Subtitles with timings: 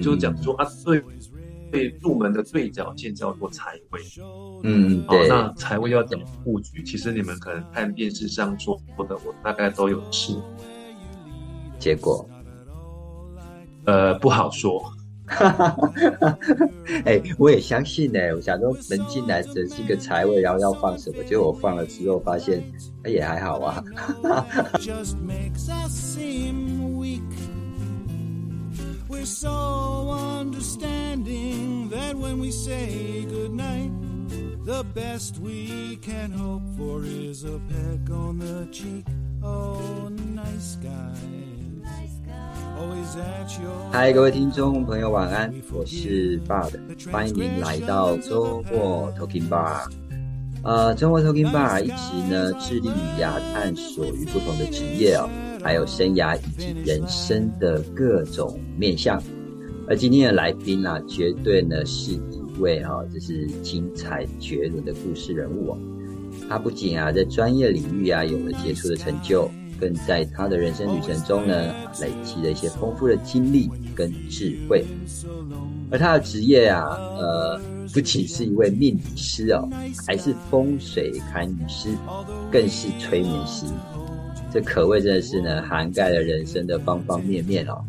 [0.00, 1.02] 就讲说啊，最
[1.70, 4.00] 最入门的最角线叫做财位。
[4.62, 6.82] 嗯，好，对，那财位要怎么布局？
[6.82, 10.34] 其实你们可能看电视上说的，我大概都有试，
[11.78, 12.28] 结果，
[13.84, 14.92] 呃，不好说。
[17.04, 22.62] 哎，我也相信呢、我想说门进来只是一个财位，然后要放什么，结果我放了之后发现，
[23.02, 23.82] 哎，也还好啊。
[29.08, 33.92] We're so understanding that when we say goodnight,
[34.64, 39.06] the best we can hope for is a peck on the cheek.
[39.44, 40.76] Oh, nice
[43.62, 46.72] your 嗨，各位听众朋友，晚安，我是 Bud，
[47.12, 49.88] 欢迎您来到周末 Talking Bar。
[50.64, 55.30] 呃，周末 Talking Bar 一直呢致力于呀探索于不同的职业哦，
[55.62, 59.22] 还有生涯以及人生的各种面向。
[59.88, 65.78] 而今天的来宾啊，绝对呢是一位哈、就是精彩绝伦的故事人物啊。
[66.48, 69.48] 他不仅啊在专业领域啊有了杰出的成就，
[69.80, 74.84] 更在他的人生旅程中呢累积了一些丰富的经历跟智慧。
[75.88, 76.84] 而他的职业啊，
[77.16, 77.60] 呃，
[77.94, 79.68] 不仅是一位命理师哦，
[80.04, 81.90] 还是风水堪舆师，
[82.50, 83.64] 更是催眠师。
[84.52, 87.84] 这可谓真的是呢，涵盖了人生的方方面面哦。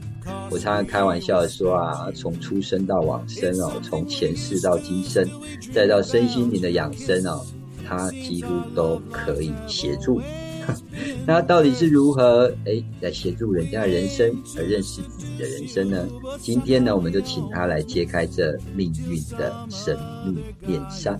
[0.50, 5.26] 我常常开玩笑的说啊，从出生到往生哦，从前世到今生，
[5.74, 7.46] 再到身心灵的养生哦，
[7.88, 10.22] 他几乎都可以协助。
[11.26, 16.06] 那到底是如何哎来协助人家的人生，而认识自己的人生呢？
[16.42, 21.18] 今天呢，我们就请他来揭开这命运的神秘面纱，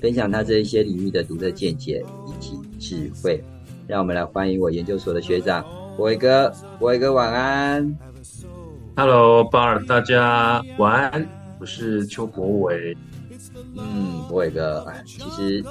[0.00, 3.42] 分享他这一些领域的独特见解以及智慧。
[3.86, 5.62] 让我们来欢迎我研究所的学长
[5.96, 7.98] 博伟哥，博伟哥晚安。
[8.96, 11.28] Hello，巴尔，大家晚安，
[11.60, 12.96] 我是邱博伟。
[13.76, 15.62] 嗯，博伟哥，哎，其实，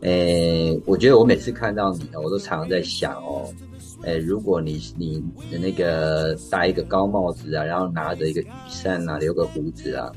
[0.00, 3.52] 诶，我觉得我每次看到你呢，我都常常在想哦，
[4.02, 10.10] 哎，如果你你的那个戴一个高帽子啊，然后拿着一个雨伞啊，留个胡子啊，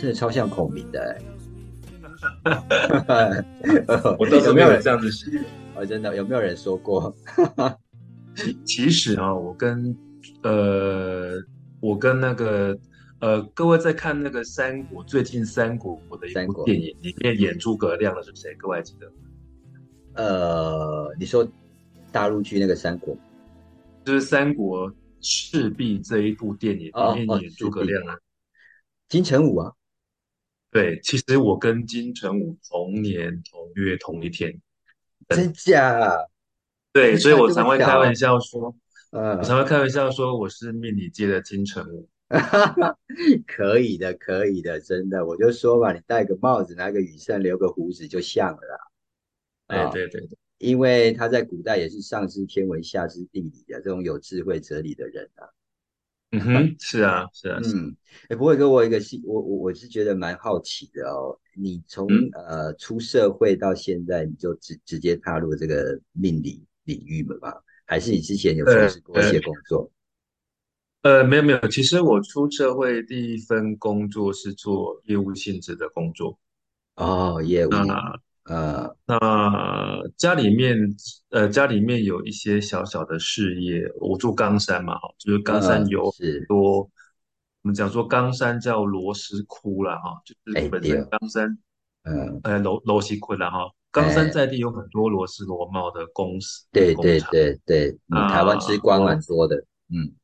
[0.00, 1.18] 真的超像孔明的哎。
[4.18, 5.30] 我倒是没有这样子想。
[5.78, 7.14] 哦，真的有没有人说过？
[8.34, 9.96] 其 其实啊，我跟
[10.42, 11.34] 呃，
[11.80, 12.76] 我跟那个
[13.20, 18.52] 呃，各位在看那个三国最近三国我的一三国部电影，里面演诸葛亮的是谁？
[18.56, 19.14] 各位还记得吗？
[20.14, 21.48] 呃，你说
[22.10, 23.16] 大陆剧那个三国
[24.04, 28.18] 就是三国赤壁这一部电影里面演诸葛亮啊。
[29.08, 29.72] 金城武啊？
[30.72, 34.60] 对，其实我跟金城武同年同月同一天。
[35.28, 36.26] 真假？
[36.92, 38.74] 对，所以我这么巧常会开玩笑说，
[39.10, 42.08] 嗯我，常会开玩笑说我是命理界的金城武。
[43.46, 48.78] 可以的，可以的，真的，我就说吧，你戴个帽子，拿个雨伞，留个胡子就像了啦。
[49.68, 55.48] 对啊对对对，因为他在古代也是上知天文下知地理的这种有智慧哲理的人啊。
[56.30, 57.96] 嗯 哼，是啊是啊，嗯，
[58.28, 61.38] 哎，不过给我一个兴，我我我是觉得蛮好奇的哦。
[61.54, 67.52] 你从、嗯呃出社会到现在，你就直直接踏入这个命理领域了吗？
[67.86, 69.90] 还是你之前有从事过一些工作？
[71.02, 76.38] 呃，没有没有，其实我出社会第一份工作是做业务性质的工作。
[76.96, 78.20] 哦，业务，啊呃，
[79.04, 80.76] 那家里面
[81.30, 86.90] 呃家里面有一些小小的事业，我住冈山嘛，哈，就是冈山嗯有是很多，我
[87.62, 91.08] 们讲说冈山叫螺丝窟啦，哈，就是哎本身对哦。
[91.10, 91.58] 冈山
[92.04, 94.30] 嗯，呃螺螺丝窟啦，哈，冈山哎。
[94.30, 97.30] 在地有很多螺丝螺帽的公司对对工厂。
[97.30, 99.56] 对对，嗯，啊台湾之光我蛮多的，
[99.90, 100.14] 嗯，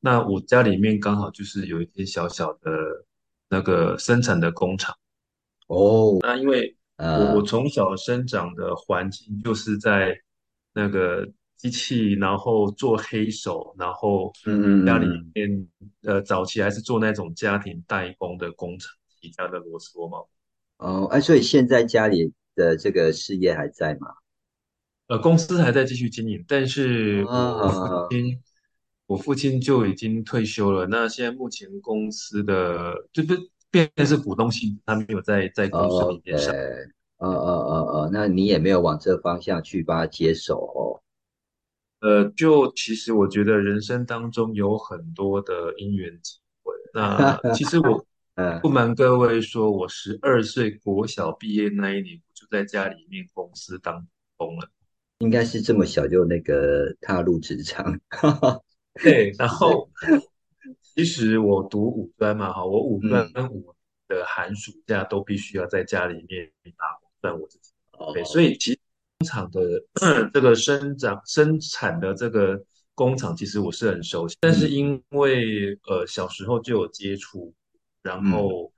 [0.00, 2.70] 那我家里面刚好就是有一些小小的
[3.48, 4.94] 那个生产的工厂。
[5.68, 10.14] 哦，那因为我呃我，从小生长的环境就是在
[10.72, 15.68] 那个机器，然后做黑手，然后嗯嗯家里嗯面
[16.02, 20.28] 呃早期还是做那种家庭代工的工厂起家的螺丝螺帽。
[20.78, 24.08] 哦，哎，所以现在家里的这个事业还在吗？
[25.08, 28.42] 呃，公司还在继续经营，但是我父啊，亲
[29.06, 30.86] 我父亲就已经退休了。
[30.86, 33.32] 那现在目前公司的就不
[33.70, 36.54] 变成是股东性质，他没有在在公司里面上。
[37.18, 41.02] 哦哦哦哦，那你也没有往这方向去帮他接手哦。
[42.00, 46.72] 呃，就其实我觉得人生当中有很多的因缘机会。
[46.94, 48.06] 那 其实我
[48.36, 54.06] 嗯不瞒各位说，我十二岁国小毕业那一年，我就在家里面公司当
[54.36, 54.70] 工了。
[55.18, 57.98] 应该是这么小就那个踏入职场，
[59.02, 59.90] 对，然对，后
[60.98, 63.72] 其实我读五专嘛，哈，我五专跟，五
[64.08, 67.70] 的寒暑假都必须要在家里面打工赚我自己。
[68.12, 68.80] 对，所哦，以其实
[69.16, 69.60] 工厂的
[70.34, 72.60] 这个生长生产的这个
[72.96, 74.36] 工厂，其实我是很熟悉。
[74.40, 77.54] 但是嗯因为呃小时候就有接触，
[78.02, 78.72] 然嗯后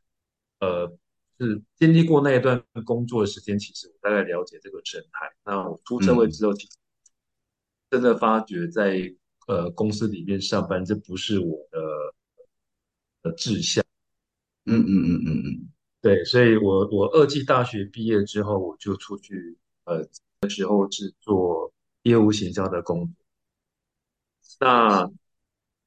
[0.59, 0.93] 呃
[1.39, 5.27] 是经历过那一段工作的时间，其实我大概了解这个生态。
[5.43, 6.77] 那我出社会嗯之后，其实
[7.91, 9.11] 真的发觉在
[9.51, 11.81] 呃公司里面上班，这不是我的
[13.23, 13.85] 的志向。
[14.67, 15.69] 嗯嗯嗯嗯嗯
[16.01, 20.07] 对，所以我我二技大学毕业之后，我就出去呃
[20.41, 21.73] 的时候是做
[22.05, 23.15] 业务行销的工作。
[24.61, 25.11] 那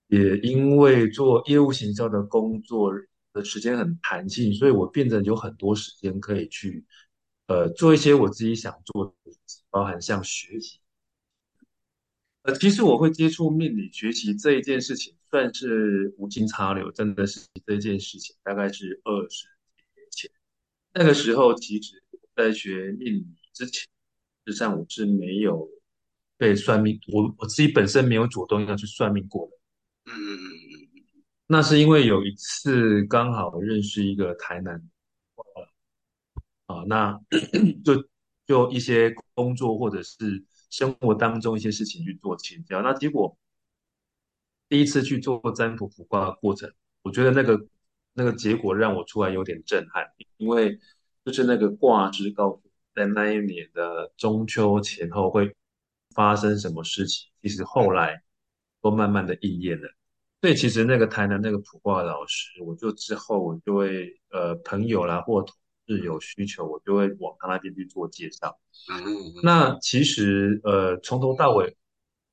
[0.08, 2.92] 也因为做业务行销的工作
[3.32, 6.86] 的时间很弹性，所以我变得有很多时间可以去
[7.48, 10.80] 呃做一些我自己想做的事情，包含像学习。
[12.44, 20.32] 呃，其实我会接触命理学习这一件事情，算是无心插柳，真的是这件事情大概是二十几年前。
[20.94, 23.88] 那个时候，其实我在学命理之前，
[24.46, 25.70] 实际上我是没有
[26.38, 29.58] 被算命，我我自己本身没有主动要去算命过的。
[30.12, 30.40] 嗯嗯
[31.48, 34.76] 那是因为有一次刚好认识一个台南
[36.66, 37.18] 啊，那
[37.86, 38.06] 就
[38.46, 40.44] 就一些工作或者是
[40.74, 43.38] 生活当中一些事情去做请教，那结果
[44.68, 46.74] 第一次去做占卜卜卦的过程，
[47.04, 47.68] 我觉得那个
[48.14, 50.04] 那个结果让我突然有点震撼，
[50.38, 50.80] 因为
[51.24, 52.64] 就是那个卦师告诉
[52.96, 55.56] 在那一年的中秋前后会
[56.16, 58.24] 发生什么事情，其实后来
[58.82, 59.88] 都慢慢的应验了。
[60.42, 65.56] 所以其实那个台南那个卜卦老师，我就之后我就会呃朋友啦或同
[65.88, 68.60] 事有需求，我就会往他那边去做介绍。
[69.44, 71.76] 那其实呃从头到尾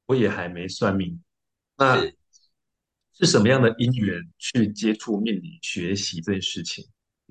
[0.06, 1.22] 我也还没算命，
[1.76, 2.16] 那是，
[3.12, 6.84] 是什么样的因缘去接触命理学习这件事情？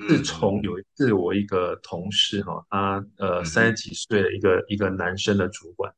[0.07, 5.93] 是嗯从有一次我一个同事哈，他呃三十嗯几岁的一个一个男生的主管，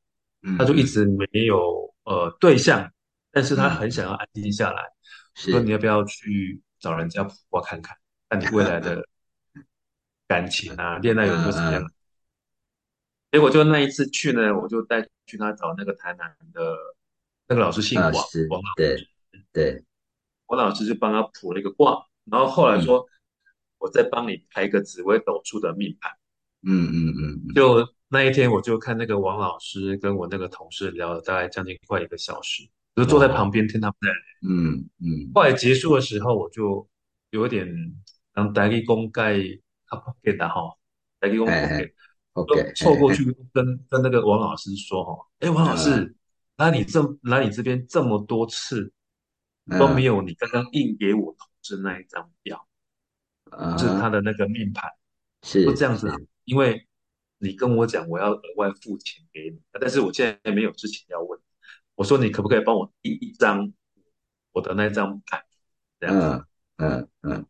[0.58, 2.92] 他就一直没有呃对象，
[3.32, 4.82] 但是他嗯，很想要安定下来。
[5.46, 7.96] 我说你是，要不要去找人家卜卦看看，
[8.28, 9.08] 看你未来的
[10.32, 11.90] 感情啊、恋爱有什么样的？
[13.34, 16.74] 结果就那一次去呢，我就带去他找那个台南的
[17.50, 18.96] 那个老师，姓嗯，王，是，王老对
[19.52, 19.84] 对，
[20.48, 23.06] 王老师就帮他卜了一个卦，然后后来嗯说，
[23.78, 26.10] 我再帮你排一个紫微斗数的命盘。
[26.64, 32.64] 嗯嗯嗯嗯，就那一天，我就看那个王老师跟我那个同事聊了大概将近快一个小时，
[32.96, 34.16] 我就坐在旁哇，边听他们在聊。
[34.50, 36.88] 嗯嗯，后来结束的时候，我就
[37.32, 37.68] 有点
[38.34, 39.38] 当代理公盖
[39.92, 40.56] 他不给的哈，
[41.20, 41.96] 代理公嘿嘿
[42.32, 45.78] 不给，就，OK，嘿嘿，凑过去跟跟那个王老师说哈，哎，王老嗯。
[45.78, 46.16] 师，
[46.56, 48.94] 来你这来你这边这么多次
[49.78, 52.66] 都没嗯有你刚刚印给我同事那一张表，
[53.78, 54.90] 就是他啊，的那个命盘。
[55.44, 56.08] 是这样子
[56.46, 56.88] 因为
[57.40, 61.40] 你跟我讲我要额外付钱给你，但是我现在没有之前要问，
[61.96, 63.74] 我说你可不可以帮我印一张
[64.54, 65.44] 我的那张牌，
[66.00, 66.22] 这样子。
[66.22, 67.46] 嗯嗯嗯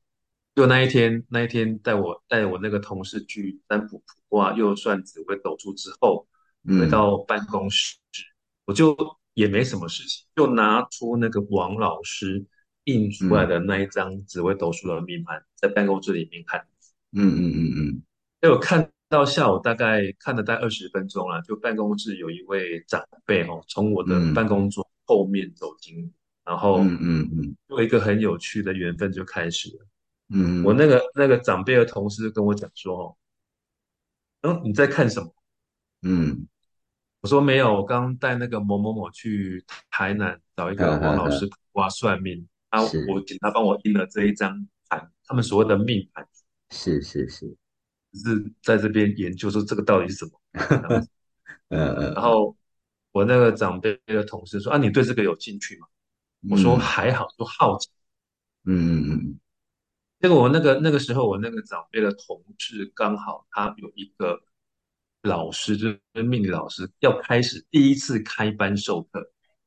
[0.62, 6.28] 就那一天，那一天带我带我那个同事去占卜卜卦，又算紫微斗数之后，
[6.68, 7.98] 回嗯到办公室，
[8.66, 8.96] 我就
[9.34, 12.46] 也没什么事情，就拿出那个王老师
[12.84, 16.64] 印出来嗯的那一张紫微斗数的命盘，在办公室里面看。
[17.14, 17.82] 嗯嗯嗯嗯，
[18.44, 26.14] 因为我看到下午大概看了大概二十分钟了，就办公室有一位长辈哦，从我的办嗯公桌后面走进，
[26.46, 29.88] 然后嗯嗯嗯有一个很有趣的缘分就开始了。
[30.64, 33.16] 我嗯那个那个长辈的同事跟我讲说，哦，
[34.42, 35.34] 嗯，你在看什么？
[36.04, 36.48] 嗯，
[37.20, 46.28] 我说没有，我刚带那个某某某去台南找一个王老师呵呵，卜卦算命，啊，是我请他帮我印了这一张盘，他们所谓的命盘，
[46.70, 47.56] 是是是，
[48.14, 50.32] 是在这边研究说这个到底是什么。
[51.70, 52.56] 嗯嗯然后
[53.12, 55.88] 我那个长辈的同事说：“啊，你对这个有兴趣吗？”
[56.50, 57.90] 我说：嗯“还好，就好奇。”
[58.66, 59.40] 嗯嗯
[60.22, 64.40] 结果我那个那个时候，我那个长辈的同事刚好他有一个
[65.24, 69.20] 老师，就是命理老师，要开始第一次开班授课，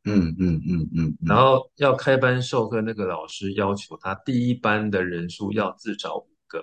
[0.05, 6.61] 嗯嗯嗯嗯然嗯，后要开班授课，那个老师要求他第一班的人数要至少五个，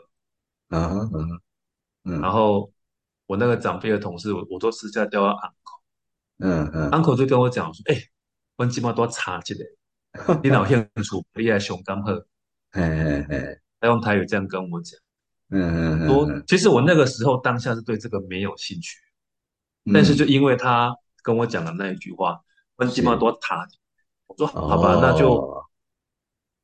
[0.70, 1.10] 啊啊
[2.06, 2.22] 嗯。
[2.22, 2.72] 然后
[3.28, 5.54] 我那个长辈的同事，我我都私下叫他
[6.38, 7.96] 嗯嗯，uncle，uncle 就跟我讲说：“哎、
[8.56, 12.14] 我今晚多查一个，你老兴趣，你来上刚好。”
[12.74, 14.98] 嘿嘿嘿，他用台语这样跟我讲，
[15.50, 16.42] 嗯嗯说嗯。
[16.48, 18.98] 其实我那个时候当下是对这个没有兴趣，
[19.94, 22.40] 但是就嗯因为他跟我讲的那一句话，
[22.78, 23.68] 问基本上都塔。
[24.28, 25.66] 我说好吧，那就哦，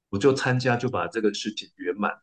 [0.10, 2.18] 我就参加，就把这个事情圆满。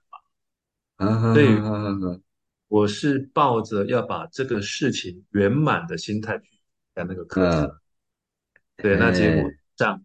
[0.96, 2.22] 嗯哼所以哼哼哼
[2.68, 6.46] 我是抱着要把这个事情圆满的心态去
[6.94, 7.64] 干那个课程。
[7.64, 7.80] 嗯，
[8.76, 10.04] 对，那结果哎，上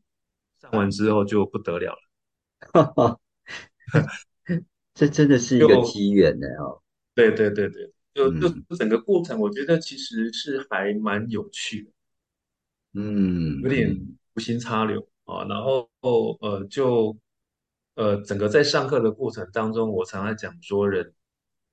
[0.59, 1.95] 上完之后就不得了
[2.73, 3.19] 了，
[4.99, 6.81] 这真的是一个机缘呢哦，
[7.15, 8.65] 对对对对，就就嗯。
[8.77, 11.91] 整个过程，我觉得其实是还蛮有趣的。
[12.95, 13.97] 嗯有点
[14.35, 15.89] 无心插柳啊，然后
[16.41, 17.17] 呃就
[17.95, 21.13] 呃整个在上课的过程当中，我常常讲说人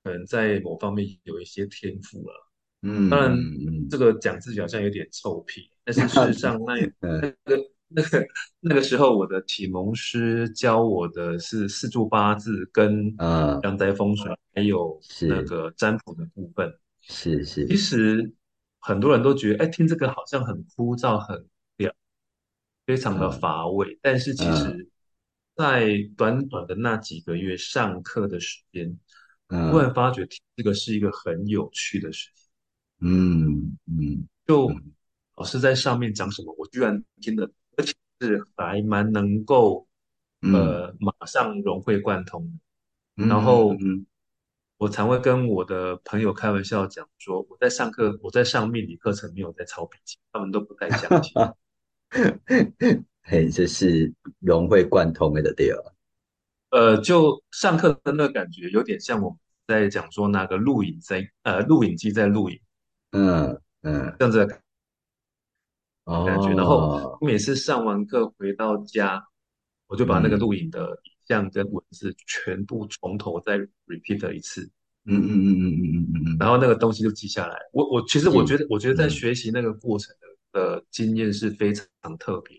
[0.04, 2.49] 可能在某方面有一些天赋了，
[2.83, 3.37] 嗯当然
[3.90, 8.26] 这个讲自己好像有点臭屁，但是事实上那嗯 那个 那个
[8.61, 16.73] 那个时候我的启蒙师教我的是四柱八字跟嗯，阳宅风水，还有那是个占卜的部分。
[17.02, 17.66] 其是。
[17.69, 18.33] 其，实
[18.81, 21.95] 很多人都觉得，哎，听这个好像很枯燥、很表，
[22.85, 23.40] 非常的嗯。
[23.40, 23.97] 乏味。
[24.02, 24.55] 但是其嗯。
[24.57, 24.88] 实，
[25.55, 28.99] 在短短的那几个月上课的时间，
[29.49, 29.78] 突嗯。
[29.78, 30.26] 然发觉
[30.57, 32.45] 这个是一个很有趣的事情。
[33.00, 34.26] 嗯嗯。
[34.49, 34.93] 嗯。
[35.37, 37.50] 老师在上面讲什么，我居然听得，
[38.20, 39.87] 是还蛮能够，
[40.42, 40.52] 嗯。
[40.52, 43.26] 呃，马上融会贯通的。
[43.26, 44.06] 然嗯后嗯
[44.78, 51.32] 我常会跟我的朋友开玩笑讲说，我在上课，我在上命理课程，没有在抄笔记，他们都不太相信。
[52.11, 52.38] 嗯，
[53.23, 55.94] 嘿，这是融会贯通的对了，
[56.70, 62.61] 呃，就上课的那个感觉，有点像我们在讲说那个录影在呃录影机在录影。
[63.12, 64.14] 嗯嗯。
[64.18, 64.61] 这样子的
[66.25, 66.55] 感觉。
[66.55, 69.23] 然后哦，每次上完课回到家，
[69.87, 70.41] 我就把那个嗯。
[70.41, 74.63] 录影的影像跟文字全部从头再 repeat 一次，
[75.07, 77.57] 嗯嗯嗯嗯嗯嗯嗯，然后那个东西就记下来。
[77.73, 79.11] 我我其实我觉，得，我觉得在嗯。
[79.11, 80.15] 学习那个过程
[80.53, 81.85] 的的经验是非常
[82.19, 82.57] 特别，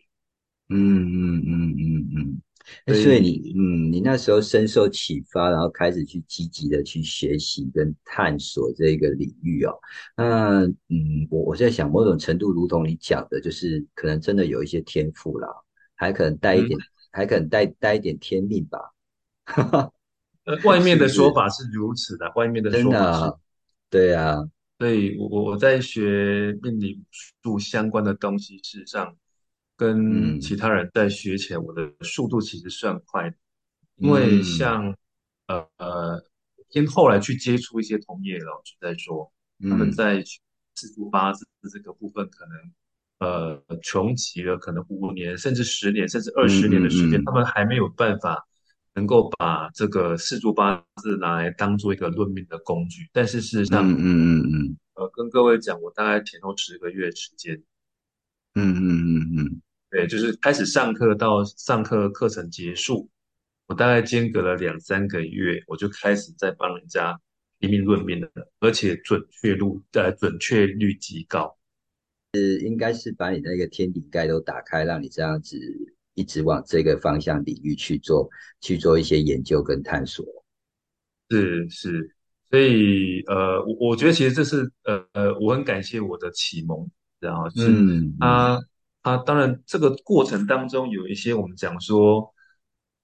[0.70, 2.42] 嗯嗯嗯嗯嗯，
[2.86, 9.74] 哎，所所以你嗯，你那时候深受启发，然后开始去积极的去学习跟探索这个领域哦。
[10.16, 15.48] 那嗯，我我在想，某种程度如同你讲的，就是可能真的有一些天赋啦，
[15.96, 16.80] 还可能带一嗯，点，
[17.12, 18.80] 还可能带带一点天命吧，
[20.46, 21.34] 呃，外面的说？
[21.34, 23.34] 法是如此的，外面的说法是
[23.90, 24.38] 对啊，
[24.80, 27.02] 所以我我我在学命理
[27.42, 29.16] 术相关的东西，事实上
[29.78, 33.36] 跟其嗯他人在学起来，我的速度其实是很快的。
[33.98, 34.44] 因为嗯。
[34.44, 34.96] 像
[35.48, 36.22] 呃呃，
[36.70, 39.32] 先后来去接触一些同业老师在说，
[39.62, 39.92] 他们嗯。
[39.92, 40.24] 在
[40.76, 42.58] 四柱八字这个部分，可能
[43.20, 47.36] 呃穷极了，可能五年甚至十年甚至二嗯十年的时间，他嗯嗯。
[47.36, 48.46] 们还没有办法
[48.96, 53.08] 能够把这个四柱八字拿来当做一个论命的工具。
[53.14, 54.78] 但是事实上，嗯嗯嗯嗯。
[54.96, 57.56] 呃，跟各位讲，我大概前后十个月时间，
[58.56, 63.10] 嗯嗯嗯嗯对，就是开始上课到上课课程结束，
[63.68, 67.20] 我大概间隔了两三个月，我就开始在帮人家
[67.60, 68.30] 批命论命了，
[68.60, 71.58] 而且准确率呃准确率极高。
[72.62, 75.58] 应该是把你那个天顶盖都打开，让你这样子
[76.14, 78.30] 一直往这个方向领域去做，
[78.62, 80.24] 去做一些研究跟探索。
[81.32, 82.16] 是是，
[82.52, 86.88] 所以呃，我我觉得其实这是呃呃，我很感谢我的启蒙，
[87.20, 88.60] 然后是嗯嗯
[89.08, 92.34] 他他当然这个过程当中有一些我们讲说，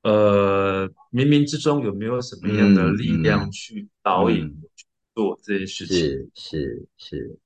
[0.02, 5.96] 呃，冥冥之中有没有什么样的嗯力量嗯去导引嗯，我去做这些事情？
[5.96, 7.40] 是是是，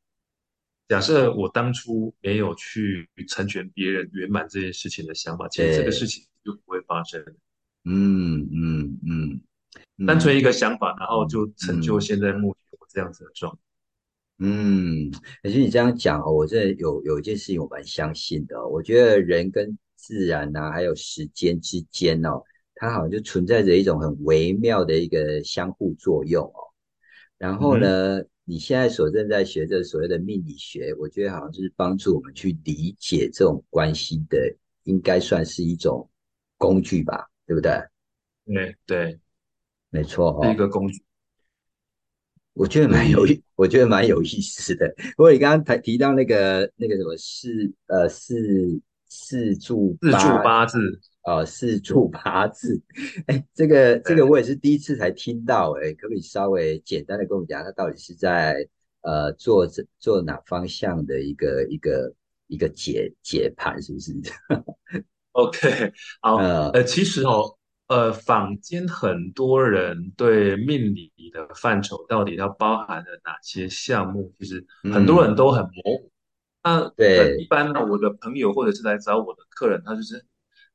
[0.87, 7.21] 假设我当初没有去成全别人、圆满这件事情的想法，其实这个事，情就不会发生。
[7.83, 9.41] 嗯嗯嗯
[9.97, 12.01] 嗯单纯一个想法，然后嗯就成就嗯。
[12.01, 13.59] 现在目前我这样子的状态。
[14.39, 15.09] 嗯，
[15.41, 22.41] 可是你这样讲哦，我真的有有一件事情我蛮相信的哦，我觉得人跟自然呐、还有时间之间哦，
[22.75, 26.61] 它好像就存在着一种很微妙的一个相互作用哦。
[27.39, 36.07] 然后呢，你现在所正在学的所谓的命理学，我觉得好像就是帮助我们去理解这种关系的，应该算是一种
[36.57, 37.71] 工具吧，对不对？
[38.45, 39.19] 对对，
[39.89, 40.55] 没错是一哦。
[40.57, 41.03] 个工具。
[42.57, 44.91] 我觉得蛮有意，我觉得蛮有意思的。
[45.15, 48.35] 不过你刚刚提提到那个那个什么四呃四
[49.07, 50.79] 四柱四柱八八字，
[51.23, 52.81] 呃四柱八字，
[53.27, 58.67] 哎，这个这个，我也是第一次才听到，哎，可不可以稍微简单的跟我们讲，它到底是在
[59.01, 62.13] 呃做这做哪方向的一个一个
[62.47, 64.13] 一个解解盘，是不是？
[65.33, 67.55] OK，好，呃呃，其实哦，
[67.87, 75.35] 呃，坊间很多人对命理的范畴到底它包含了哪些项目，其实很多人嗯。
[75.35, 76.11] 都很模糊。
[76.63, 80.25] 那很一对般呢，我的朋友或者是来找我的客人，他就是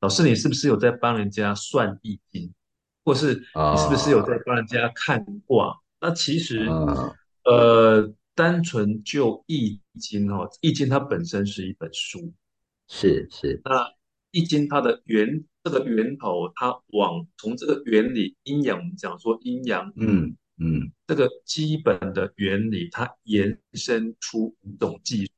[0.00, 2.50] 老师，你是不是有在帮人家算易经，
[3.04, 5.76] 或是你是不是有在啊帮人家看卦？
[6.00, 7.14] 那其实，啊
[7.44, 12.32] 呃，单纯就易经哦，易经它本身是一本书，
[12.88, 13.60] 是是。
[13.64, 13.86] 那
[14.30, 25.32] 易经它的源这个源头，它往从这个原理阴阳，我们讲说阴阳嗯嗯这个基本的原理，它延伸出五种技术，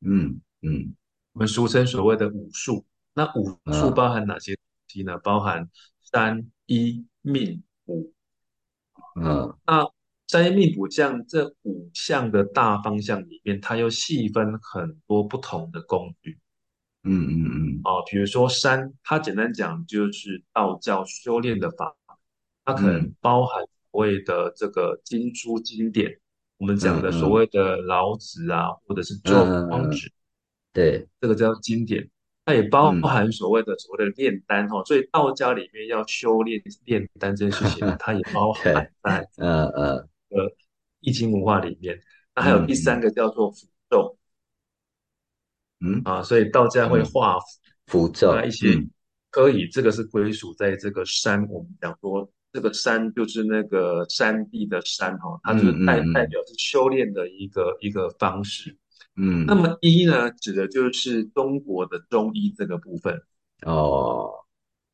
[0.00, 0.94] 嗯嗯
[1.32, 2.84] 我们俗称所谓的武术。
[3.14, 5.18] 那武术啊包含哪些东西呢？
[5.18, 5.68] 包含
[6.02, 8.12] 三一命卜。
[9.14, 9.90] 啊那
[10.26, 16.38] 三一命五像这五项的大方向里面，它又细分很多不同的工具
[17.04, 17.80] 嗯嗯嗯。
[17.84, 18.02] 啊。
[18.10, 21.96] 比如说山，它简单讲就是道教修炼的法，
[22.64, 23.14] 它可能嗯。
[23.20, 26.18] 包含所谓的这个经书经典，
[26.58, 30.10] 我们讲的所谓的老子啊，或者是庄嗯嗯子。
[30.72, 31.06] 对。
[31.20, 32.08] 这个叫经典，
[32.44, 33.02] 它也包嗯。
[33.02, 39.96] 含所谓的所谓的炼丹哈，所以道家里面要修炼炼丹这件事情， 它也包含对在呃呃
[40.30, 40.52] 呃
[41.00, 41.98] 易经文化里面。
[42.34, 44.17] 那还有第三个叫做符咒
[45.80, 46.00] 嗯。
[46.04, 47.04] 啊，所以道家会嗯。
[47.06, 47.38] 画
[47.86, 48.90] 符，咒那一些嗯。
[49.30, 58.76] 可以，这个是归属在这个山，我们讲说这个山就是那个山地的山哈，它就是嗯代代表是修炼的一个一个方式。
[59.16, 59.44] 嗯。
[59.46, 63.20] 那嗯么医呢，指的就是中国的中医这个部分。
[63.66, 64.30] 哦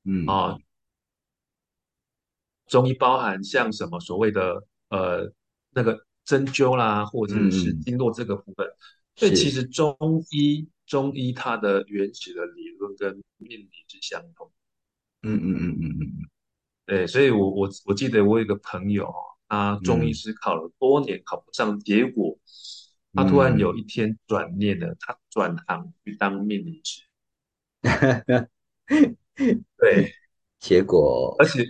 [0.04, 0.26] 嗯。
[0.26, 0.58] 啊，
[2.66, 5.32] 中医包含像什么所谓的呃
[5.70, 8.66] 那个针灸啦，或者是经络这个部分。
[9.16, 9.96] 所以其实中
[10.32, 14.50] 医中医它的原始的理论跟命理是相通。
[15.22, 16.28] 嗯嗯嗯嗯嗯
[16.86, 19.14] 对，所以我我我记得我有一个朋友哦，
[19.48, 22.38] 他中医嗯师考了多年考不上，结果
[23.14, 27.02] 他突然有嗯一天转念了，他转行去当命理师。
[28.26, 30.12] 嗯，对，
[30.60, 31.64] 结果而且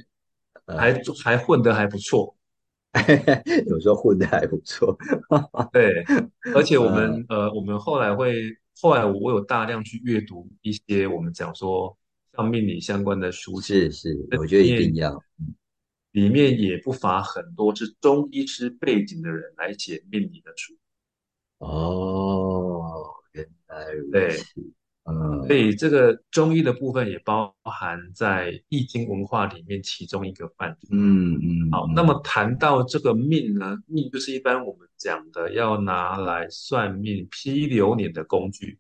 [0.66, 2.36] 还呃，还混得还不错。
[3.66, 4.96] 有时候混的还不错，
[5.72, 6.04] 对，
[6.54, 11.96] 而且我呃，们 呃，我们后来会，后来我有大量去阅读一些我们讲说
[12.32, 15.18] 像命理相关的书籍，是是，我觉得一定要。
[16.12, 20.72] 里面也不乏很多是中医师背景的人来写命理的书。
[21.58, 24.44] 哦，原来如对，此，
[25.04, 30.88] 嗯所以这个中医的部分也包含在易经文化里面其中一个范畴。
[30.90, 38.78] 嗯嗯好，那么嗯谈到这个命呢，命就是一般我们讲的要拿来算命、批流年的工具。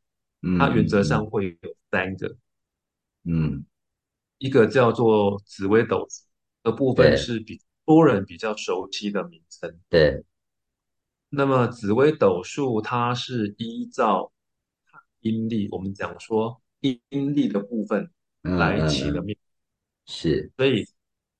[0.58, 2.36] 它原则上嗯嗯会有三个，
[3.24, 3.64] 嗯，
[4.36, 6.26] 一个叫做紫微斗数
[6.62, 9.74] 的部分对是比多人比较熟悉的名称。
[9.88, 10.22] 对，
[11.30, 14.30] 那么紫微斗数它是依照
[15.24, 18.10] 阴历，我们讲说阴历的部分
[18.42, 19.36] 嗯来起的命，
[20.06, 20.86] 是，所以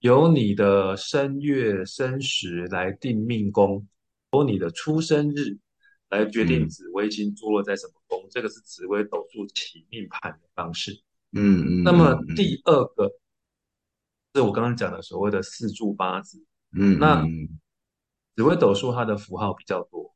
[0.01, 3.87] 由你的生月生时来定命宫，
[4.33, 5.59] 由你的出生日
[6.09, 6.69] 来决定嗯。
[6.69, 11.03] 紫微星坐落在什么宫，这个是紫微斗数起命盘的方式。
[11.33, 13.11] 嗯嗯那么第二个
[14.35, 16.45] 是我刚刚讲的所谓的四柱八字。
[16.77, 17.25] 嗯那
[18.35, 20.13] 紫微斗数它的符号比较多，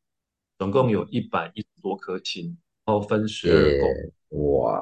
[0.59, 2.57] 总共有一百一十多颗星，然
[2.89, 3.79] 后分十二，
[4.31, 4.57] 宫。
[4.57, 4.81] 哇，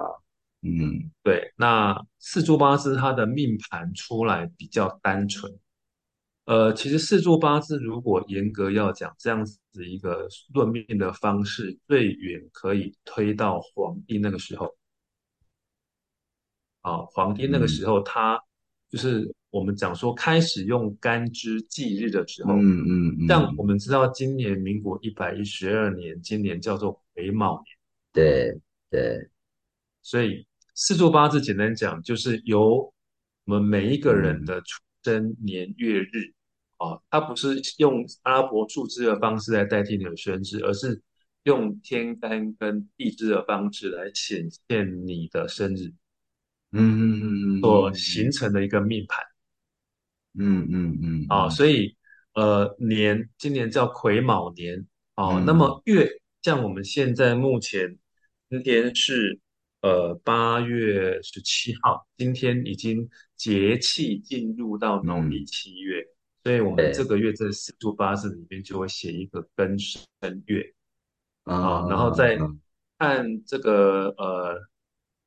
[0.62, 5.52] 嗯对，那四柱八字它的命盘出来比较单纯。
[6.44, 14.72] 呃，其实四柱八字如果严格要讲，这样子一个论命的方式，最远可以推到皇帝那个时候。
[16.82, 18.40] 啊，黄帝那个嗯时候，他
[18.88, 27.75] 就是我们讲说开始用干支纪日的时嗯候，嗯但我嗯，们知道今年民国一百一十二年，今年叫做癸卯年，
[28.16, 29.28] 对对，
[30.02, 32.92] 所以四柱八字简单讲就是由
[33.44, 36.32] 我们每一个人嗯的出生年月日
[36.78, 41.00] 啊，它不是用阿拉伯数字的方式来代替你的生日，而是
[41.44, 45.92] 用天干跟地支的方式来显现你的生日
[46.72, 49.24] 嗯嗯嗯所嗯形成的一个命盘。
[50.38, 51.96] 嗯嗯嗯啊，嗯所以
[52.34, 56.08] 呃年今年叫癸卯年啊，那嗯，么月
[56.42, 57.96] 像我们现在目前
[58.48, 59.40] 今天是
[59.80, 66.04] 呃八月十七号，今天已经节气进入到农历嗯，七月，
[66.42, 70.62] 所以我们这对，个月这四柱八字里面就会写一个庚申月
[71.42, 72.48] 啊，然后再啊
[72.98, 74.60] 看这个呃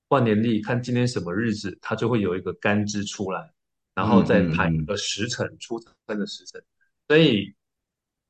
[0.07, 3.51] 万年历，看今天什么日子，它就会有一个干支出来。
[3.95, 6.63] 然后嗯再排一个时辰，出生的时辰。
[7.09, 7.53] 所以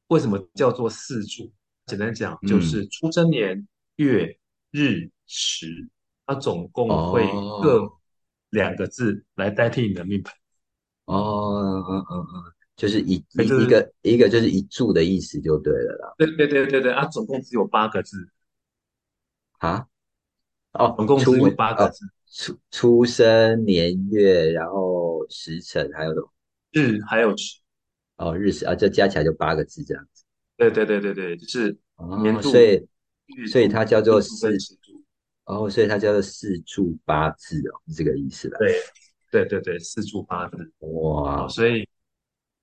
[0.07, 1.53] 为什么叫做四柱？
[1.85, 4.38] 简单讲，就嗯是出生年月、
[4.71, 5.89] 日、时，
[6.25, 7.91] 它总共会哦各
[8.49, 10.33] 两个字来代替你的命盘。
[11.05, 16.13] 哦，嗯嗯嗯嗯，就是一哎，一一个一个就是一柱的意思就对了啦。
[16.17, 18.29] 对对对对对，啊，总共只有八个字，
[19.57, 19.87] 啊，
[20.73, 26.31] 哦，出总共只有八个哦字，出出生年月，然后时辰，还有什么？
[26.71, 27.59] 日还有时。
[28.17, 30.23] 哦，日时啊，这加起来就八个字这样子。
[30.57, 31.75] 对对对对对，就是
[32.21, 32.85] 年哦，所、以
[33.51, 35.03] 所以它叫做四，柱。
[35.45, 38.57] 哦，所以它叫做四柱八字哦，是这个意思吧？
[38.59, 38.75] 对
[39.31, 40.71] 对对对，四柱八字。
[40.79, 41.87] 哦，哇，所以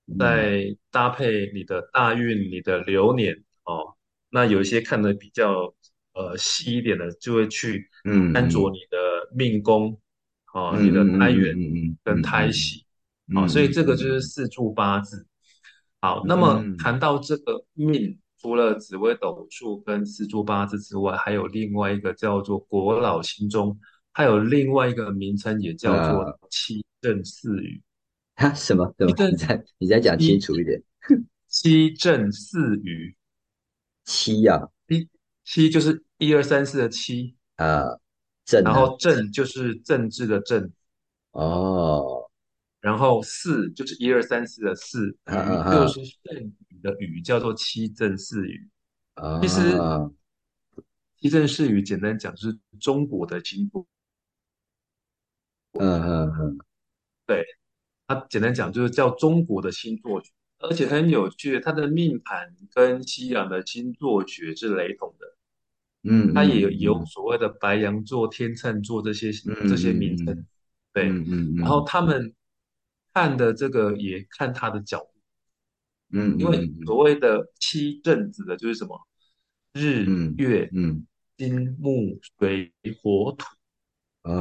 [0.07, 3.97] 嗯在搭配你的大运、你的流年哦，
[4.31, 5.75] 那有一些看的比较
[6.15, 8.97] 呃细一点的，就会去嗯嗯看着你的
[9.35, 10.01] 命宫
[10.53, 12.87] 哦，你的嗯嗯胎元嗯跟胎喜
[13.35, 15.27] 哦，嗯所以这个就是嗯四柱八字。
[16.01, 23.77] 好，那么嗯谈到这个命，除了紫微斗数跟四柱八字之外，还有另外一个叫做国老星中，
[24.13, 27.83] 还有另外一个名称也叫做呃，七正四余。
[28.37, 29.11] 哈什么什么？
[29.29, 30.81] 你再你再讲清楚一点。
[31.49, 33.17] 七正四余，
[34.07, 35.09] 七啊，七
[35.45, 37.99] 七就是一二三四的七，啊，
[38.45, 38.71] 正呢？
[38.71, 40.71] 然后政就是政治的政，
[41.33, 42.31] 哦，
[42.81, 46.53] 然后四就是一二三四的四，哈哈哈，余就是剩余
[46.83, 48.69] 的语，叫做七正四余。
[49.41, 50.11] 其实啊，
[51.19, 53.87] 七正四余简单讲就是中国的星座，
[55.73, 56.59] 嗯嗯嗯
[57.27, 57.45] 对，
[58.07, 65.27] 它简单讲就是叫中国的星座学，而且很有趣，它的命盘跟西洋的星座学是雷同的。
[66.09, 70.47] 嗯它也有所谓的白羊座、天秤座这些嗯这些名称，嗯
[70.93, 71.09] 对。
[71.09, 72.35] 嗯嗯然后嗯他们
[73.13, 75.16] 看的这个也看他的角度，
[76.11, 78.99] 嗯因为嗯所谓的七正子的就是什么？
[79.75, 81.07] 日嗯月嗯。
[81.37, 83.45] 金木水火土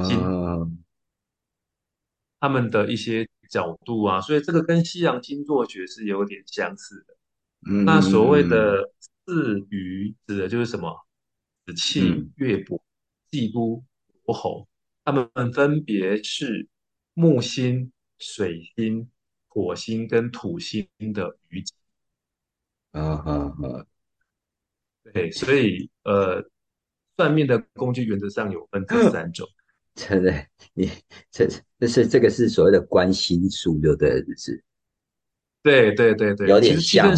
[0.07, 0.65] 金，啊
[2.39, 7.17] 他们的一些角度啊，所以这个跟西洋星座学是有点相似的。
[7.67, 8.93] 嗯那所谓嗯的
[9.25, 11.05] 四鱼指的就是什么？
[11.65, 12.31] 子气、嗯。
[12.37, 12.79] 月帛、
[13.29, 13.83] 季都、
[14.23, 14.67] 火候，
[15.03, 16.69] 它们分别是
[17.13, 19.09] 木星、水星、
[19.55, 21.73] 火星跟土星的余集。
[22.91, 23.85] 啊哈哈，
[25.13, 26.45] 对，所以呃，
[27.15, 29.47] 算命的工具原则上有分这三种。
[29.95, 30.89] 真的，你
[31.31, 31.47] 这
[31.79, 34.21] 这是这个是所谓的观心术，对不对？
[34.23, 34.61] 就是
[35.63, 37.13] 对对对对，有点像嘛？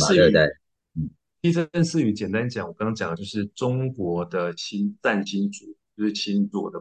[0.93, 1.10] 嗯
[1.41, 6.80] 七正四余，简单讲，我刚刚讲的就是中国的星占星族，就是星座的，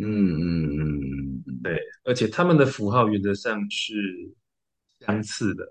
[0.00, 4.32] 嗯嗯嗯嗯对，而且他们的符号原则上是
[5.06, 5.64] 相似的，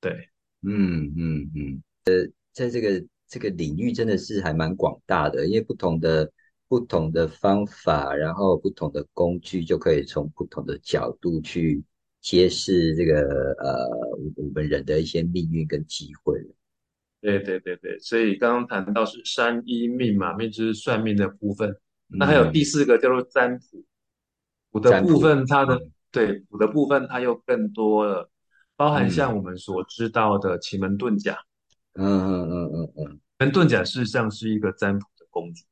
[0.00, 0.28] 对。
[0.62, 2.12] 嗯嗯嗯，呃
[2.52, 6.30] 在这个这个领域真的是还蛮广大的，因为不同的
[6.68, 11.82] 不同的方法，然后不同的工具，就可以从不同的角度去
[12.20, 13.22] 揭示这个
[13.58, 13.88] 呃
[14.36, 16.38] 我们人的一些命运跟机会。
[17.22, 21.74] 对对对对，所以刚刚谈到是山医命嘛，命就是算命的部分。
[22.06, 23.84] 那还有第嗯，四个叫做占卜，
[24.72, 28.30] 卜的部，分它的嗯对卜的部分它又更多了，
[28.76, 31.38] 包含嗯像我们所知道的奇门遁甲，
[31.94, 35.64] 嗯嗯嗯嗯嗯，奇门遁甲事实上是一个占卜的工具，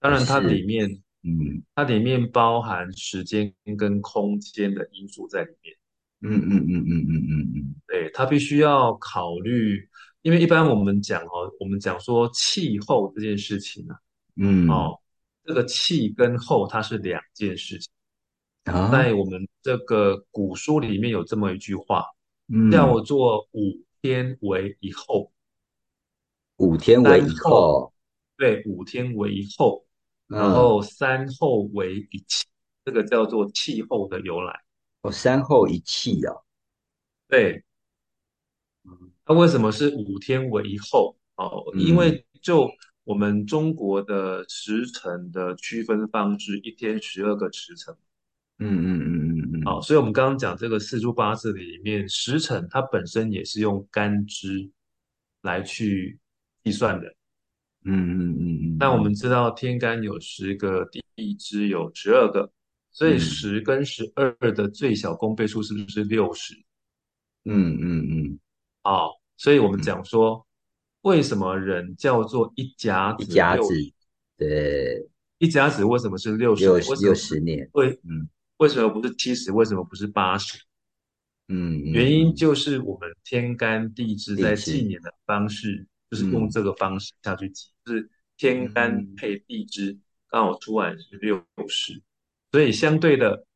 [0.00, 0.88] 当哦然它是，里面
[1.22, 5.74] 嗯它里面包含时间跟空间的因素在里面。
[6.22, 9.86] 嗯嗯嗯嗯嗯嗯嗯对，它必须要考虑，
[10.22, 13.96] 因为一般我们讲哦，我们讲说气候这件事情啊。
[14.36, 14.98] 嗯哦，
[15.44, 17.90] 这个气跟候它是两件事情。
[18.66, 22.04] 啊在我们这个古书里面有这么一句话，
[22.48, 25.32] 嗯，叫做“五天为一候，
[26.56, 27.92] 五天为一三候”，
[28.36, 29.86] 对，五天为一候，
[30.26, 32.44] 然嗯，后三候为一气，
[32.84, 34.60] 这个叫做气候的由来。
[35.02, 36.42] 哦三候一气哦，
[37.28, 37.62] 对，
[39.26, 41.16] 那为什么是五天为一候？
[41.36, 42.68] 哦，因嗯为就
[43.04, 47.96] 我们中国的时辰的区分方式，一天十二个时辰。
[48.58, 54.70] 嗯嗯嗯嗯嗯好，嗯所以我们刚刚讲这个四柱八字里面，时辰它本身也是用干支
[55.42, 56.18] 来去
[56.64, 57.06] 计算的。
[57.84, 62.50] 嗯嗯嗯嗯那我嗯们知道天干有十个，地支有十二个，
[62.90, 66.54] 所以嗯十跟十二的最小公倍数是不是六十？
[67.44, 68.38] 嗯嗯嗯，
[68.82, 70.44] 好，所以我们嗯讲说，
[71.02, 73.68] 为什么人叫做一甲一子甲子？
[74.36, 76.80] 对，一甲子为什么是六十年？
[77.00, 79.52] 六十年，为嗯为什么不是七十？
[79.52, 80.58] 为什么不是八十？
[81.48, 89.96] 嗯原因就是我们天干地支在，纪年的方式，就是用嗯这个方式下去记，就是天干配地支，
[90.28, 92.02] 刚好出来是六十，
[92.50, 93.46] 所以相对的，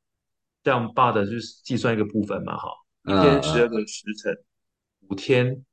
[0.62, 2.68] 这样爸的就是计算一个部分嘛，哈，
[3.06, 4.38] 一天十二个时辰，
[5.08, 5.64] 五天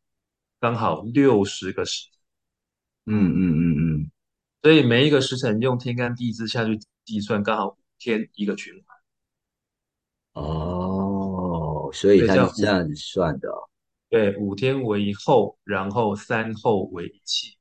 [0.60, 4.12] 刚好六十个时辰，嗯嗯嗯嗯，
[4.64, 8.97] 所以每一个时辰用天干地支下去计算，刚好五天一个循环。
[10.38, 13.70] 哦，所以它是这样子算的哦。
[14.10, 17.58] 对，五天为后，然后三后为气，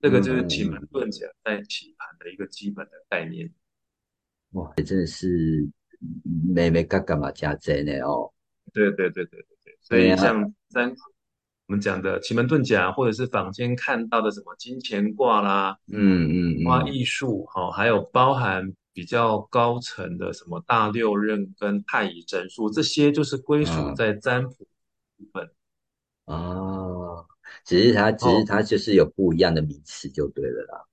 [0.00, 3.50] 这个就是奇门遁甲在棋盘的一个基本的概念。
[4.52, 5.66] 哇，真的是
[6.54, 8.30] 妹妹嘎嘎嘛加真呢哦。
[8.72, 10.94] 对对对对对对，所以像三
[11.66, 25.50] 我们讲的奇门遁甲，或者是坊间看到的什么金钱卦啦，嗯嗯嗯，卦艺术，哈，还有包含比较高层的什么大六壬跟太乙真数，这些就是归属在占卜部分。
[26.24, 27.26] 哦，
[27.62, 30.84] 只是它，只是它就是有不一样的名词就对了啦。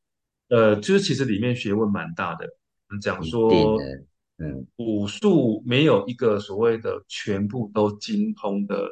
[0.50, 2.46] 呃，就是其实里面学问蛮大的。
[2.90, 3.50] 我们讲说，
[4.38, 8.86] 嗯，武术没有一个所谓的全部都精通的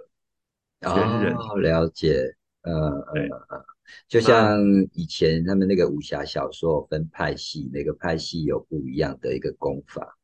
[0.80, 1.36] 全人。
[1.36, 2.34] 哦，了解。
[2.62, 3.66] 呃呃呃，
[4.08, 4.60] 就像
[4.94, 10.18] 以前他们那个武侠小说分派系，每个派系有不一样的一个功法。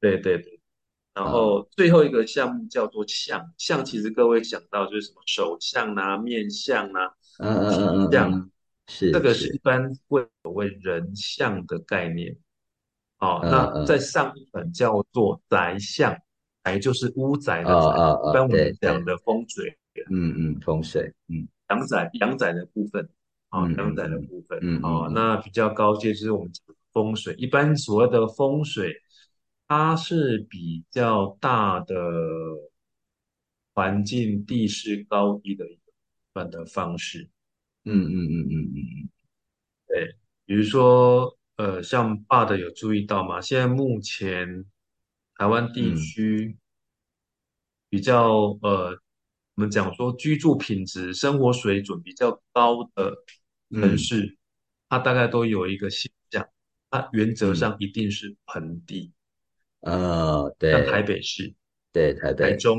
[0.00, 0.60] 对对对。
[1.14, 8.50] 然后最后一个项目叫做相，相其实各位想到就是什么手相啊、面相啊、嗯嗯嗯嗯，
[8.86, 12.36] 是这个是一般会所谓人相的概念。
[13.18, 16.16] 哦，那在上一本叫做宅相，
[16.62, 19.76] 宅就是屋宅的宅，一般我们讲的风水。
[20.10, 23.08] 嗯嗯，风水，嗯，阳宅阳宅的部分，
[23.50, 28.94] 啊，阳宅的部分，嗯哦，那比较高阶就是我们讲风水，一般所谓的风水。
[29.70, 31.94] 它是比较大的
[33.74, 35.92] 环境地势高低的一个
[36.32, 37.28] 算的方式。
[37.84, 39.08] 嗯嗯嗯嗯嗯嗯，
[39.86, 43.42] 对，比如说，呃，像爸的有注意到吗？
[43.42, 44.64] 现在目前
[45.36, 46.56] 台湾地区
[47.90, 48.98] 比较呃，
[49.58, 53.12] 我们讲说居住品质、生活水准比较高的
[53.72, 54.38] 城市，
[54.88, 56.48] 它大概都有一个现象，
[56.88, 59.12] 它原则上一定是盆地。
[59.80, 61.52] 呃，对，像台北市，
[61.92, 62.78] 对台北、台中，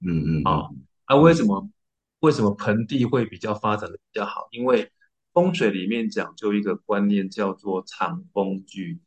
[0.00, 0.70] 嗯嗯啊，
[1.04, 1.68] 啊为什么
[2.20, 4.48] 为什么盆地会比较发展的比较好？
[4.50, 4.90] 因为
[5.34, 8.98] 风水里面讲究一个观念叫做长风聚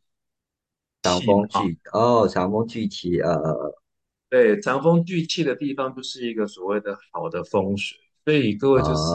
[1.02, 3.76] 长风聚哦，长风聚气，呃呃呃，
[4.30, 7.98] 对，藏风聚气的地方就是一个所谓的好的风水。
[8.26, 9.14] 所以各位就是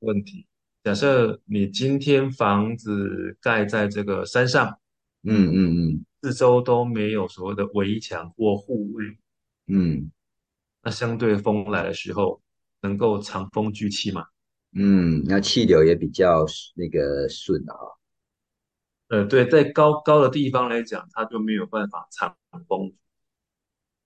[0.00, 0.46] 问题，
[0.84, 4.78] 假设你今天房子盖在这个山上，
[5.22, 6.04] 嗯嗯嗯。
[6.24, 9.04] 四周都没有所谓的围墙或护卫，
[9.66, 10.08] 嗯，
[10.80, 12.40] 那相对风来的时候
[12.80, 14.26] 能够藏风聚气嘛？
[14.72, 17.74] 嗯，那气流也比较那个顺啊。
[19.08, 22.36] 呃，对，在高高的地方来讲，它就没有办法藏
[22.68, 22.92] 风。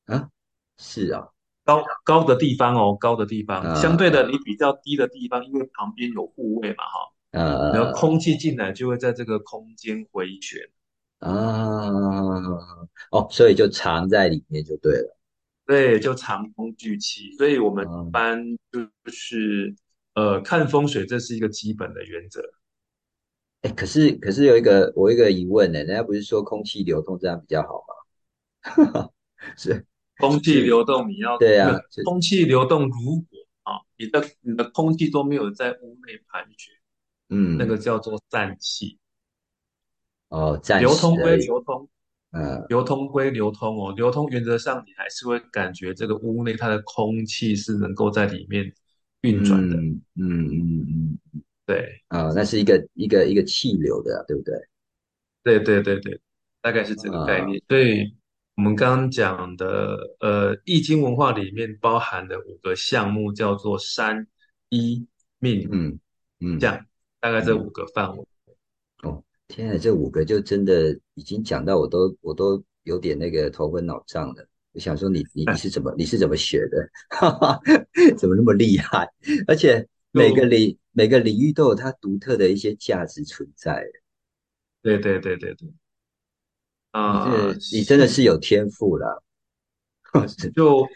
[0.07, 0.31] 啊，
[0.79, 1.29] 是啊，
[1.65, 10.61] 高高的地方哦，高的地方，相对的你比较低的地方，因为旁边有护卫嘛，哈，呃，然后空气进来就会在这个空间回旋。
[11.19, 11.89] 啊，
[13.11, 15.17] 哦，所以就藏在里面就对了。
[15.65, 17.33] 对，就藏风聚气。
[17.39, 19.75] 所以我们一般就是
[20.15, 22.43] 呃看风水，这是一个基本的原则。
[23.63, 29.09] 哎，可是可是有一个我一个疑问呢，人家不是说空气流通这样比较好吗？
[29.57, 29.85] 是
[30.19, 36.75] 空气流动，你要对啊，空气流动如果啊，你的你的空气都没有在屋内盘旋，
[37.31, 38.99] 嗯，那个叫做散气。
[40.29, 41.89] 哦，流通归流通，
[42.33, 48.73] 嗯，流通归流通哦，流通原则上你还是会感觉这个屋内它的空气是能够在里面
[49.21, 50.87] 运转的，嗯嗯嗯
[51.33, 54.55] 嗯，对，啊，那是一个一个一个气流的，对不对？
[55.45, 56.21] 对对对对，
[56.61, 57.63] 大概是这个概念。
[57.69, 58.13] 所以
[58.57, 64.27] 我们刚刚讲的，呃，易经文化里面包含的五个项目叫做三、
[64.71, 65.07] 一、
[65.39, 66.01] 命、嗯
[66.41, 66.87] 嗯，这样，
[67.21, 68.27] 大概这五个范围。
[69.03, 69.23] 哦。
[69.47, 74.49] 天啊，这五个就真的已经讲到我都我都有点那个头昏脑胀了。
[74.73, 76.91] 我想说，你你你是怎么你是怎么学的？
[78.17, 79.07] 怎么那么厉害？
[79.47, 83.85] 而且每个领每个领域都有它独特的一些价值存在。
[84.83, 85.69] 对对对对对。
[86.97, 89.23] 啊，你真的是有天赋了。
[90.55, 90.87] 就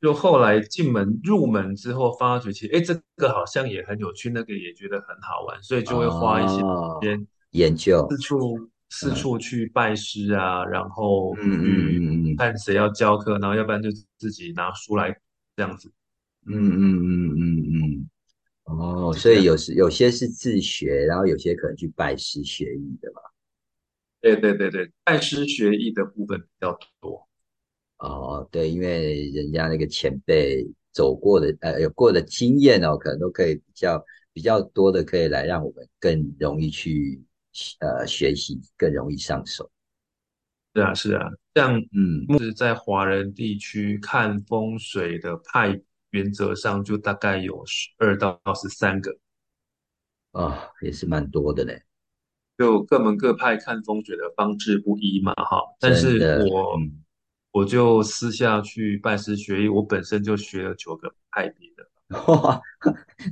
[0.00, 15.16] 就后来进门入门之后，发觉其实哎，这个好像也很有趣，那个也觉得很好玩，所以就会花一些时间研究，四处四处去拜师啊，然后嗯嗯嗯看谁要教课，然后要不然就自己拿书来
[15.54, 15.92] 这样子。
[16.46, 18.10] 嗯嗯嗯嗯嗯。
[18.64, 19.12] 哦。
[19.12, 23.20] 所以有时有些是自学，然后有些可能去拜师学艺的嘛。
[24.34, 27.28] 对对对对，拜师学艺的部分比较多。
[27.98, 37.22] 哦，对，因为人家那个前辈走过的，呃，有过的经验哦，可能都可以比较比较多的，可以来让我们更容易去
[37.78, 39.70] 呃学习，更容易上手。
[40.74, 49.16] 是啊是啊，像嗯，是在华人地区看风水的派，原则上就大概有十二到十三个，
[50.32, 51.80] 啊、也是蛮多的嘞，
[52.58, 55.60] 就各门各派看风水的方式不一嘛，哈。
[55.78, 57.02] 但是的，我嗯，
[57.52, 61.86] 我就私下去拜师学艺，我本身就学了九个派别的。
[62.32, 62.60] 哇，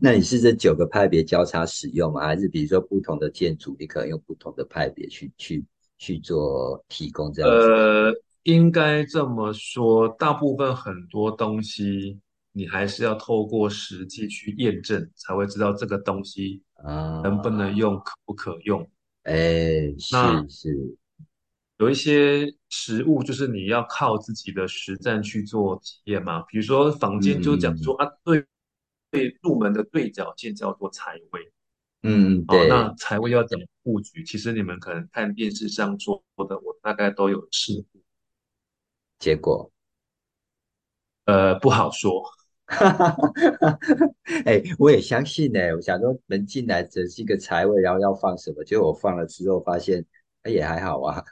[0.01, 2.23] 那你是这九个派别交叉使用吗？
[2.23, 5.65] 还是比如说不同的建筑，你可能用不同的派别去去
[5.97, 12.19] 去做提供这样子呃，应该这么说，大部分很多东西
[12.53, 16.61] 你还是要透过实际去验证，才会知道这个东西
[17.23, 17.53] 能不啊？
[17.53, 18.85] 能用，可不可用。
[19.25, 20.97] 哎，那是是，
[21.79, 26.43] 有一些食物，就是你要靠自己的实战去做体验嘛。
[26.43, 28.45] 比如说坊嗯间就讲嗯说啊，对
[29.11, 31.53] 对，入门的对角线叫做财位。
[32.03, 34.23] 嗯嗯，哦，对，那财位要怎么布局？
[34.25, 38.01] 其实你们可能看电视上说的，我大概都有试过。
[39.19, 39.71] 结果。
[41.25, 42.23] 呃，不好说。
[42.67, 43.79] 哈哈哈哈
[44.47, 45.61] 哎，我也相信呢。
[45.77, 50.05] 我想说门进来只是一个财位，然后要放什么，结果我放了之后发现，
[50.43, 51.23] 哎，也还好啊。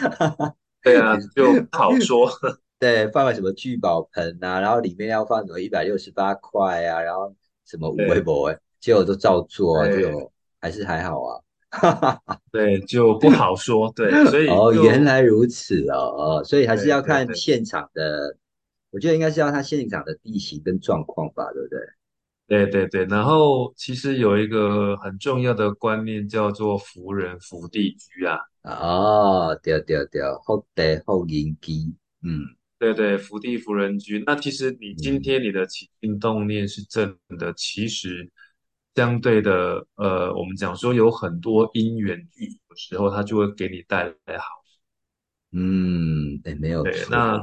[0.82, 2.30] 对啊，就不好说。
[2.78, 7.34] 对，放了什么聚宝盆啊，然后里面要放什么一百六十八块啊，然后
[7.66, 11.40] 什么五微对博，哎，结果都照做啊，结对果还是还好啊。
[11.72, 13.92] 哈哈，对，就不好说。
[13.94, 18.36] 对， 所以哦，原就来如此哦，哦，所以还是要看现场的，
[18.90, 21.78] 我觉得应该是要它现场的地形跟状况吧，对不对？
[22.46, 23.04] 对对对。
[23.06, 28.38] 然后其实有一个很重要的观念叫做福人福地居啊。
[28.62, 32.44] 哦，对对对，福地福人居，嗯
[32.78, 34.22] 对对，福地福人居。
[34.26, 38.30] 那其实你今嗯，天你的起心动念是正的，其实
[38.94, 44.44] 相对的，呃，我们讲说有很多因缘具足的时候，它就会给你带来好。
[45.52, 47.42] 嗯，对，没有对，错，那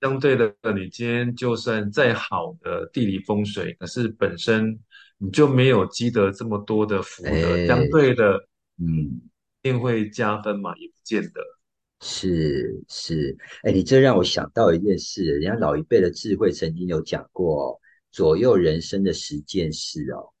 [0.00, 4.78] 相对的，你今天就算再好的地理风水，可是本身
[5.18, 8.36] 你就没有积得这么多的福德，相哎，对的
[8.78, 9.20] 嗯，
[9.62, 10.74] 一定会加分嘛？
[10.76, 11.40] 也不见得。
[12.02, 17.78] 是是，哎，你这让我想到一件事，人家老一辈的智慧曾经有讲过哦，
[18.10, 20.32] 左右人生的十件事哦，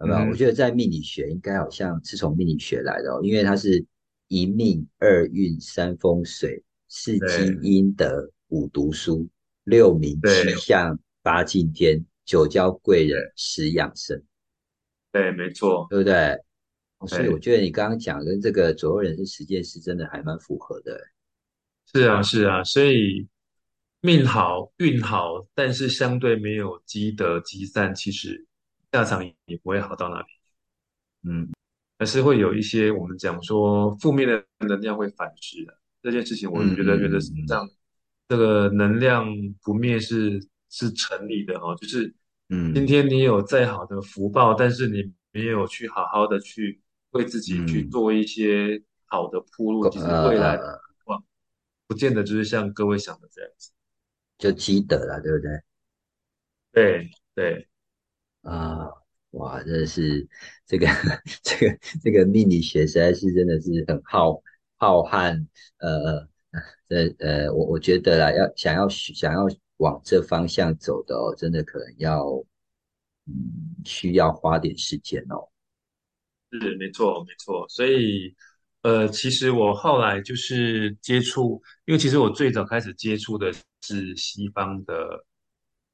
[0.00, 0.30] 有没有？
[0.30, 3.86] 我觉得在命理学应该好像是从命理学来的哦，因为它是
[4.26, 9.26] 一命、二运、三风水、四积对阴德、五读书、
[9.64, 14.22] 六名、七对相、八敬天、九交贵人、十养生，
[15.10, 16.14] 对，没错，对不对？
[16.98, 21.00] 哦，所以我对，觉得你刚刚讲跟这个左右人生实践是真的还蛮符合的。
[21.92, 23.26] 是啊是啊，所以
[24.02, 28.46] 命好运好，但是相对没有积德积善，其实
[28.92, 30.26] 下场也不会好到哪里。
[31.24, 31.50] 嗯。
[31.98, 37.44] 还是会有一些我们讲说负面的能量会反噬的这件事情，我嗯觉得原则嗯。
[37.44, 37.70] 嗯上
[38.32, 39.26] 这个能量
[39.62, 40.40] 不灭是
[40.70, 42.06] 是成立的哦、就是
[42.48, 51.22] 嗯今嗯天你有再好的福报，但是你没有去好好的去为自己去嗯，做一些好的铺路，够其实未来的呃
[51.86, 53.70] 不见得就是像各位想的这样子。
[54.38, 55.50] 就积德了，对不对？
[56.72, 57.68] 对对，
[58.40, 58.88] 啊，
[59.32, 60.26] 哇，真的是
[60.64, 60.86] 这个
[61.42, 64.42] 这个这个命理学实在是真的是很浩
[64.78, 66.26] 浩瀚，呃
[66.92, 69.46] 呃呃，我我觉得啦，要想要想要
[69.78, 72.22] 往这方向走的哦，真的可能要
[73.26, 75.48] 嗯需要花点时间哦。
[76.50, 77.66] 是没错没错。
[77.68, 78.34] 所以
[78.82, 85.24] 呃，其实我后来就是接触，因为其实我最早开始接触的是西方的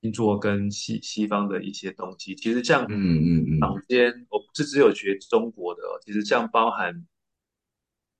[0.00, 2.34] 星座跟西西方的一些东西。
[2.34, 7.06] 其实像嗯嗯嗯坊间，我不是只有学中国的哦，其实像包含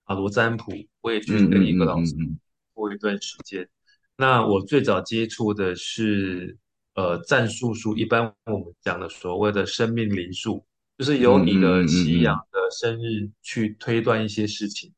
[0.05, 2.39] 啊罗占卜，我也去跟一个老师嗯嗯嗯
[2.79, 3.69] 过一段时间。
[4.17, 6.57] 那我最早接触的是
[6.95, 10.65] 呃战术书，一般我们讲的所谓的生命灵数，
[10.97, 14.93] 就是由你的嗯嗯嗯西洋嗯的生日去推断一些事情，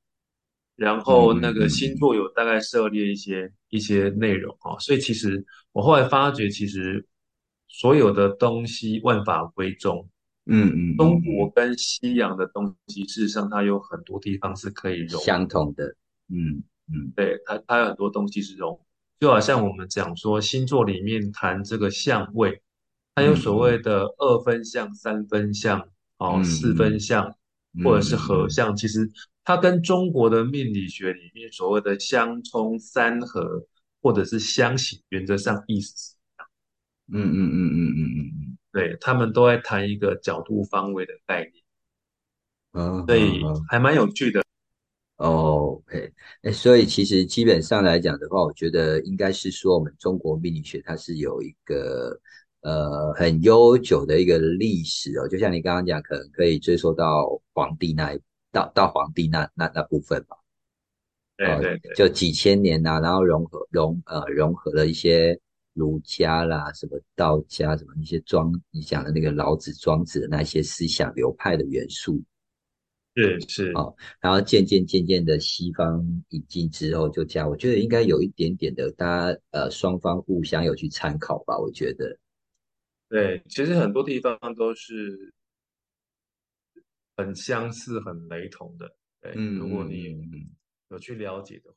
[0.76, 7.06] 然嗯后那个星座有大概涉猎一些一些内容哈、所以其实我后来发觉，其实
[7.68, 10.08] 所有的东西万法归宗，
[10.46, 15.20] 嗯嗯嗯中国嗯，跟西洋的东西，事实上它有很多地方是可以融。
[15.22, 15.84] 相同的，
[16.28, 16.62] 嗯
[16.92, 18.80] 嗯对，它它有很多东西是融合，
[19.20, 22.60] 就好像我们讲说星座里面谈这个相位，
[23.14, 25.88] 它有所谓的二分相、三分相、
[26.18, 27.34] 哦四分相，
[27.84, 28.74] 或者是合相。
[28.74, 29.10] 其实
[29.44, 33.66] 它跟中国的命理学里面所谓的相冲、三合
[34.02, 36.48] 或者是相刑，原则上意思是一样。
[37.12, 41.64] 嗯嗯嗯嗯嗯嗯嗯，对他们都在谈一个角度方位的概念，
[42.72, 44.42] 嗯，所以还蛮有趣的。
[45.20, 46.10] OK，
[46.40, 52.18] 哎，所以其实基本上来讲的话，我觉得应该是说，我们中国命理学它是有一个
[52.62, 60.38] 呃很悠久的一个历史哦，就像你刚刚讲，可能可以追溯到皇帝那一到到皇帝那那那部分吧，
[61.36, 65.38] 对对对，就几千年呐，然后融合融呃融合了一些
[65.74, 72.22] 儒家啦、什么道家、什么一些庄你讲的那个老子、庄子的那些思想流派的元素。
[73.16, 82.16] 是是，哦，然后渐渐渐渐的西方引进之后，就这样，我觉得应该有一点点的，大家呃双方互相有去参考吧，我觉得。
[83.08, 85.34] 对，其实很多地方都是
[87.16, 88.94] 很相似、很雷同的。
[89.20, 90.16] 对，如果你
[90.90, 91.76] 有去了解的话。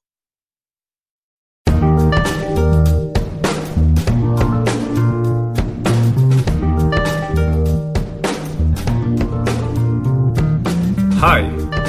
[11.22, 11.44] Hi，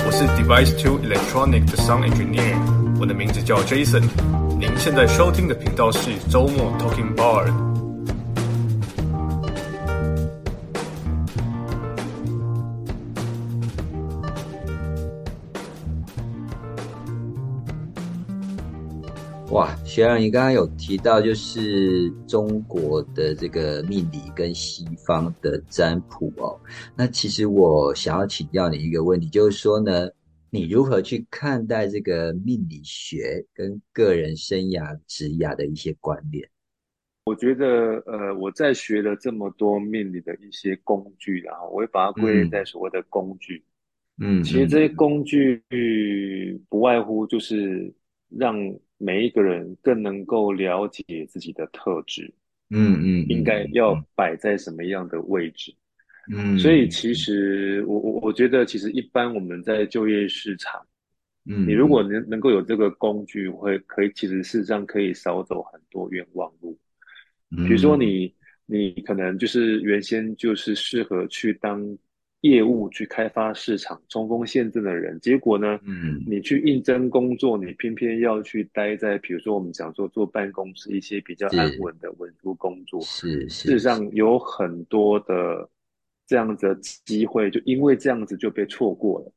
[0.06, 2.56] 我是 Device Two Electronic 的 Sound Engineer，
[3.00, 4.04] 我的名字叫 Jason。
[4.60, 7.83] 您现在收听的频道是周末 Talking Bar。
[19.55, 26.59] 哇，学长，你刚刚有提到就是中国的这个命理跟西方的占卜哦。
[26.97, 30.11] 那其实我想要请教你一个问题，就是说呢，
[30.51, 36.45] 你如何去看待这个命理学跟个人生涯、职涯的一些关联？
[37.27, 43.63] 我觉得，呃，我在学了这么多命理的一些工具，然后我会把它归类在所谓的工具。
[44.21, 45.63] 嗯，其实这些工具
[46.69, 47.95] 不外乎就是
[48.29, 48.57] 让。
[49.05, 52.33] 每一个人更能够了解自己的特质，
[52.71, 55.75] 嗯嗯，应该要摆在什么样的位置，
[56.33, 60.81] 嗯，所以其实我我我觉得，其实一般我们在就业市场，
[61.45, 66.79] 嗯，你如果能能够有这个工具，会可以其实事实上可以少走很多冤枉路，
[67.51, 68.35] 比如说你
[68.65, 71.99] 你可能就是原先就是适合去当。
[72.45, 75.81] 业务去开发市场、冲锋陷阵的人，结果呢？
[75.87, 83.01] 嗯，你去应征工作，你偏偏要去待在，比如说我们讲说做办公室一些比较安稳的稳住工作。
[83.01, 85.67] 是，事实上有很多的
[86.27, 89.33] 这样子的机会，就因为这样子就被错过了。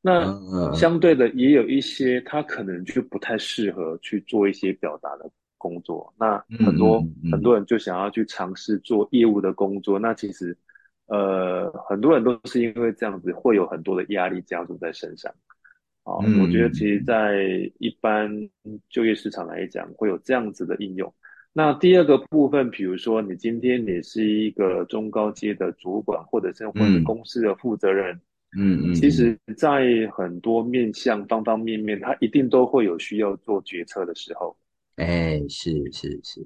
[0.00, 6.14] 那相对的，也有一些他可能就不太适合去做一些表达的工作。
[6.16, 10.56] 那很多很多人就想要去尝试做业务的工作，那其实。
[11.12, 15.30] 呃，很多人都是因为这样子，会有很多的压力加注在身上。
[16.04, 18.48] 啊，我觉得其实，在一般
[18.88, 21.12] 就业市场来讲，会有这样子的应用。
[21.52, 28.18] 那第二个部分，比如说你今天你是一个中高阶的主管，或者是或者公司的负责人，
[28.58, 34.56] 嗯嗯，其实，在很多面向方方面面，他一定都会有需要做决策的时候。
[34.96, 36.40] 哎，是是是，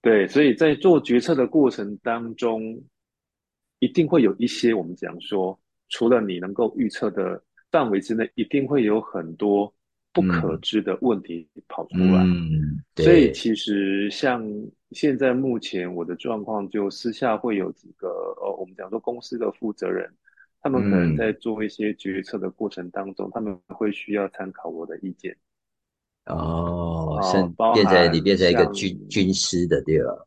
[0.00, 2.80] 对，所以在做决策的过程当中。
[3.84, 5.58] 一定会有一些我们讲说，
[5.90, 9.70] 除了你能够预测的范围之内，一定会有很多
[10.10, 12.24] 不可知的问题跑出来。
[12.24, 14.42] 嗯，所以其实像
[14.92, 18.08] 现在目前我的状况，就私下会有几个
[18.40, 20.10] 呃，我们讲说公司的负责人，
[20.62, 25.36] 他们可能在做一些决策的过程当中，他们会需要参考我的意见。
[26.24, 30.26] 哦，像变成你变成一个军军师的对吧？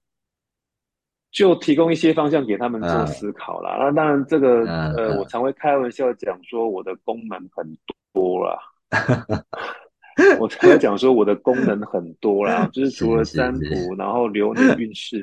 [1.38, 3.78] 就提供一些方向给他们做思考啦。
[3.80, 7.78] 那当然，这个呃，我常会开玩笑讲说，我的功能很
[8.12, 8.58] 多啦。
[10.40, 15.22] 我常会讲说，我的功能很多啦， 就是除了占卜，然后流年运势，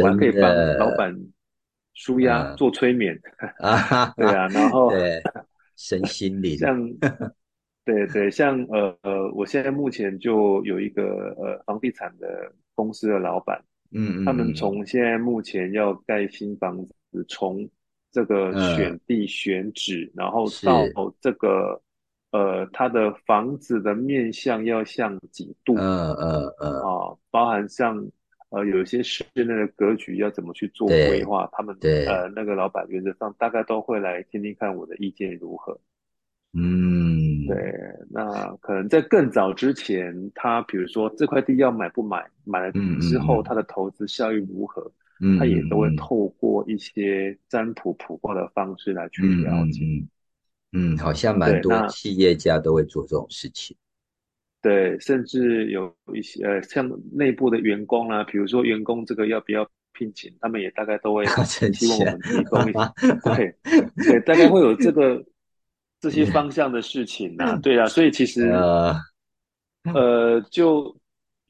[0.00, 1.12] 我还可以帮老板
[1.94, 3.20] 舒压、做催眠
[3.58, 4.06] 啊。
[4.16, 4.92] 对啊，然后
[5.74, 6.80] 身心灵，像
[7.84, 13.60] 对对，像呃呃，我现在目前就有一个呃房地产的公司的老板。
[13.90, 17.68] 嗯，他们从现在目前要盖新房子，从
[18.10, 20.86] 这个选地选址，然后到
[21.20, 21.80] 这个
[22.32, 25.74] 呃，他的房子的面向要向几度？
[25.76, 27.96] 嗯嗯嗯，啊，包含像
[28.50, 31.48] 呃，有一些室内的格局要怎么去做规划？
[31.52, 31.76] 他们
[32.06, 35.78] 呃，那个老板原则上大概都会来听听看我的意见如何。
[36.58, 37.56] 嗯，对，
[38.10, 38.24] 那
[38.62, 44.90] 可能在更早之前，他比如说这块地要买不买，买了之后他的投资效益如何，
[45.20, 49.82] 嗯他也都会透过一些占卜卜卦的方式来去了解。
[50.72, 53.76] 嗯，好像蛮多企业家都会做这种事情。
[54.62, 61.24] 对，甚至有一些呃，像内部的员工啊，比如说员工这个要不要聘请，他们也大概都会
[61.72, 62.78] 希望我们提供一些，
[63.22, 63.54] 对
[64.04, 65.24] 对，大概会有这个
[66.00, 68.50] 这些方向的事情啊，对啊，所以其实
[69.94, 70.96] 呃，就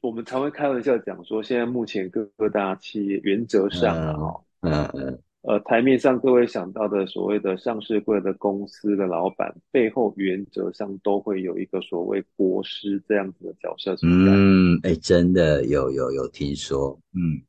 [0.01, 4.15] 我们常会开玩笑讲说，现在目前各各大企业原则上啊，
[4.61, 5.19] 嗯嗯。
[5.43, 14.31] 呃，台面上各位想到的所谓的上市柜的公司的老板，背后原则上都会有一个所谓国师这样子的角色存在。
[14.33, 16.99] 嗯，哎，真的有有有听说。
[17.13, 17.39] 嗯，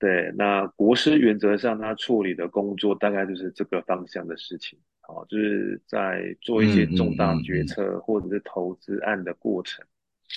[0.00, 4.76] 对，那国师原则上他处理的工作大概就是这个方向的事情，
[5.08, 9.84] 哦，就是在做一些重大决策或者是投资案的过程。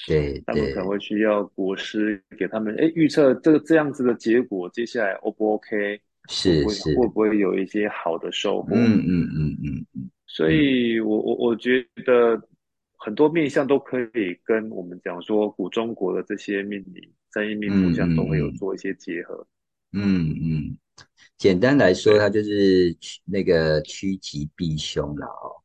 [0.07, 5.99] 对，他们可能会需要国师给他们，哎，预测这个这样子的结果，接下来 O 不 OK？
[6.29, 8.75] 是是，会不会有一些好的收获？
[8.75, 10.09] 嗯嗯嗯嗯嗯。
[10.27, 12.39] 所以，我我我觉得
[12.97, 19.45] 很多面向都可以跟我们讲说古中国的这些命理、三阴命谱相都会有做一些结合。
[19.91, 20.77] 嗯嗯，
[21.39, 25.57] 简单来说，它就是那个趋吉避凶了哦。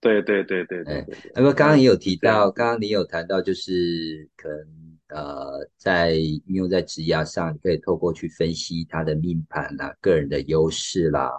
[0.00, 1.06] 对对对对对。
[1.36, 4.66] 那么刚刚也有提到，刚刚你有谈到，就是可能。
[5.08, 11.30] 呃，在运用在职涯上，你可以透过去分析他的命盘啦、个人的优势啦，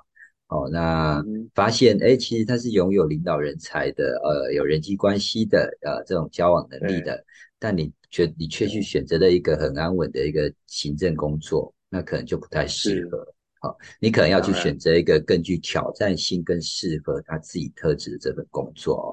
[0.47, 1.23] 哦，那
[1.53, 7.23] 发现哎，其实他是拥有领导人才的，呃，有人际关系的，呃，这种交往能力的，
[7.59, 13.35] 但你却你却去选择了一个很安稳的一个行政工作，那可能就不太适合。
[13.59, 19.11] 好，你可能要去选择一个更具挑战性、更适合他自己特质的这份工作哦。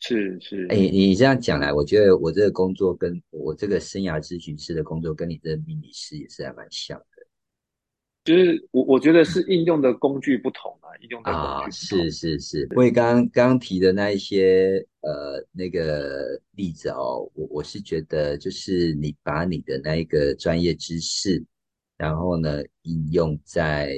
[0.00, 7.04] 是是，哎，你这样讲来，我觉得我这个工作跟我这个生涯咨询师的工作，跟你这个命理师也是还蛮像的。
[8.24, 12.60] 就是我我觉得是应用的工具不同啊，应用的工具是是是。
[12.72, 21.42] 因为刚刚刚提的那一些呃那个例子哦，我我是觉得就是你把你的那一个专业知识，
[21.98, 23.94] 然后呢应用在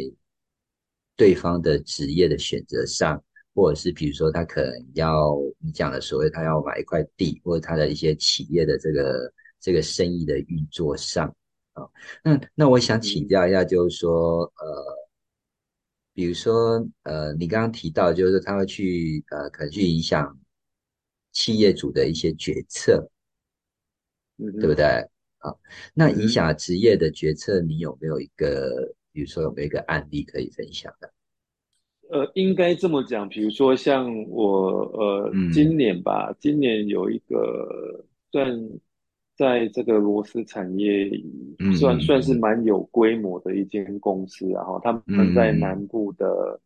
[1.14, 3.22] 对方的职业的选择上。
[3.52, 11.26] 或者是比如说他可能要你讲的所谓他要买一块地，或者他的一些企业的这个这个生意的运作上
[11.72, 11.82] 啊，
[12.22, 15.10] 那那我想请教一下，就是说呃，
[16.14, 20.38] 比如说呃，你刚刚提到就是他会去呃，可能去影响
[21.32, 23.10] 企业主的一些决策，
[24.38, 25.10] 对不对？
[25.40, 25.52] 啊，
[25.92, 31.12] 那影响职业的决策，你有没有一个，比如说有没有一个案例可以分享的？
[32.08, 38.68] 呃，应该这么讲，比如说像我，呃，今年吧，今年有一个算
[39.36, 41.10] 在这个螺丝产业
[41.78, 42.34] 算算是。
[42.34, 46.60] 蛮有规模的一间公司，然后他们在南部的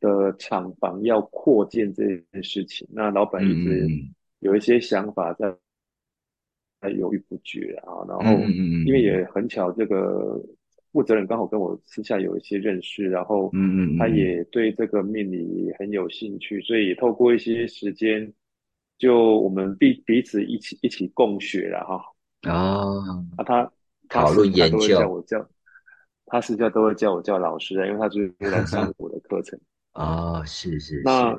[0.00, 3.88] 的厂房要扩建这件事情，那老板一直
[4.40, 5.56] 有一些想法在在
[6.88, 8.44] 犹豫不决啊，然后
[8.86, 10.40] 因为也很巧这个。
[10.92, 18.32] 负责人刚好跟我私下有一些认识，然后嗯嗯，他也对这个命理很有兴趣，所以透过一些时间，
[18.96, 22.00] 就我们彼彼此一起一起共学了哈。
[22.48, 23.02] 哦，
[23.36, 23.72] 啊，他
[24.08, 25.48] 讨论研究，叫我叫
[26.26, 29.58] 他私下都会叫我叫老师啊，因为他就是来上 我的课程。
[29.94, 31.02] 哦，是是。
[31.04, 31.36] 那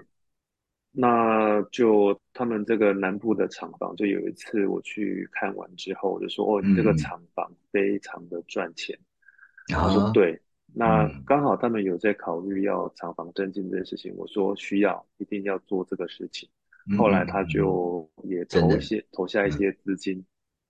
[0.97, 8.97] 那就他们这个南部的厂房，就有一次我去看完之后，我就说哦，你这个厂房非常的赚钱。
[9.67, 10.39] 他说：“对，
[10.73, 14.13] 那刚好他们有在考虑要厂房增进这件事情。
[14.15, 16.47] 我说需要，一定要做这个事情。
[16.97, 20.23] 后来他就也投一些投下一些资金，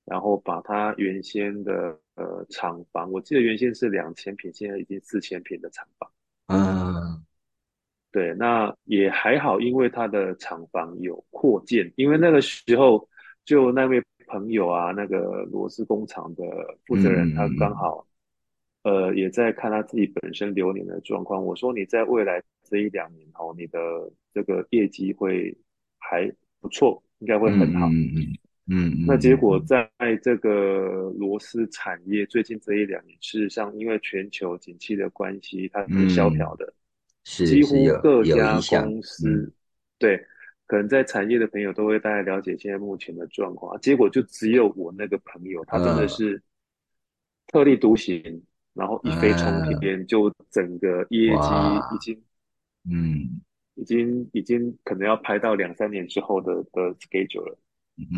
[0.05, 6.09] 然后把他原先的呃厂房，我记得原先是两千平，现在已经四千平的厂房。
[6.47, 7.24] 嗯，
[8.16, 13.05] 对，那也还好，因为他的厂房有扩建，因为那个时候
[13.43, 16.43] 就那位朋友啊，那个螺丝工厂的
[16.86, 18.07] 负责人，他刚好。”
[18.84, 21.43] 呃，也在看他自己本身流年的状况。
[21.43, 23.80] 我说你在未来这一两年哦，你的
[24.32, 25.57] 这个业绩会
[25.97, 27.88] 还不错，应该会很好。
[27.88, 29.05] 嗯嗯嗯。
[29.07, 29.89] 那结果在
[30.22, 36.72] 这个螺丝产业最近这一两年，事实上因为全球景气的关系，它是萧条的，
[37.26, 39.53] 几乎各家公司
[39.99, 40.26] 对，
[40.65, 43.78] 可能在产业的朋友都会大概了解现在目前的状况。
[43.82, 46.41] 结果就只有我那个朋友，他真的是
[47.47, 48.41] 特立独行。
[48.76, 51.47] 然后一飞冲天，就整个业绩
[51.95, 52.21] 已经，
[52.91, 53.41] 嗯，
[53.76, 57.57] 已经已经可能要拍到两三年之后的的 schedule 了。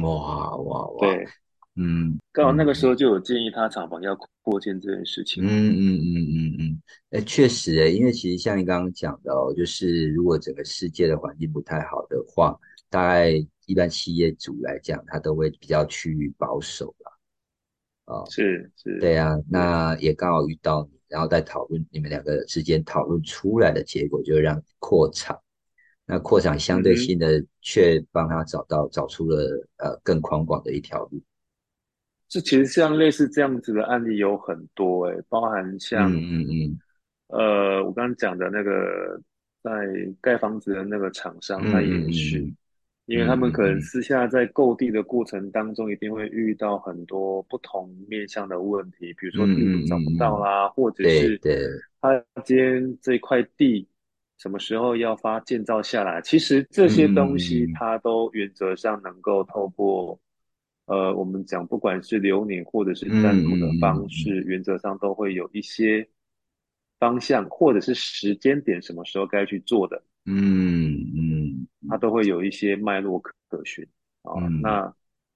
[0.01, 0.99] 哇哇哇！
[0.99, 1.27] 对，
[1.77, 5.43] 嗯，刚好那个时候就有建议他厂房要扩建这件事情。
[5.43, 12.57] 嗯嗯嗯嗯嗯，哎，确实哎，因为其实像你刚刚讲的哦，就是如果整个世界的环境不太好的话，
[12.89, 13.31] 大概
[13.67, 17.19] 一般企业主来讲，他都会比较趋于保守了。
[18.05, 25.37] 哦，是是，对啊，那也刚好遇到你，然后在讨论你们两个之间讨论出来的结果，就让扩厂。
[26.05, 31.21] 那扩厂相对性的却帮他找到找出了呃更宽广的一条路。
[32.27, 36.79] 这其实像类似这样子的案例有很多哎，包含像嗯嗯嗯，
[37.27, 39.21] 呃我刚刚讲的那个
[39.63, 39.71] 在
[40.21, 42.45] 盖房子的那个厂商，他也是。
[43.05, 51.39] 因为他们可能私下在购地的过程当中，一定会遇到很多不同面向的问题，比如说地主找不到啦，或者是
[52.01, 53.87] 他今天这块地
[54.37, 56.21] 什么时候要发建造下来？
[56.21, 60.19] 其实这些东西，它都原则上能够透过
[60.87, 66.07] 呃，我们讲不管是留年或者是占卜的方式，原则上都会有一些
[66.97, 70.01] 方向，或者是时间点，什么时候该去做的。
[70.25, 73.85] 嗯嗯，它都会有一些脉络可可循
[74.23, 74.47] 啊。
[74.61, 74.93] 那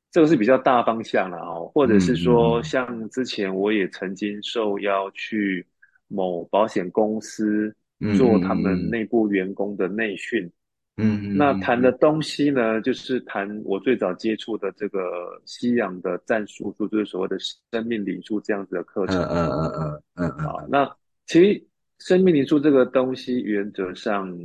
[0.09, 5.67] 这个是比较大方向了哦，或者是说，像之前我也曾经受邀去
[6.07, 7.75] 某保险公司
[8.17, 10.49] 做他们内部员工的内训。
[10.97, 19.17] 嗯，那谈的东西呢，就是谈我最早接触的这个西洋的战术术，就是所谓的生命灵数这样子的课程。
[19.23, 20.43] 嗯嗯嗯嗯嗯嗯。
[20.45, 21.65] 好，那其实
[21.99, 24.37] 生命灵数这个东西，原则上。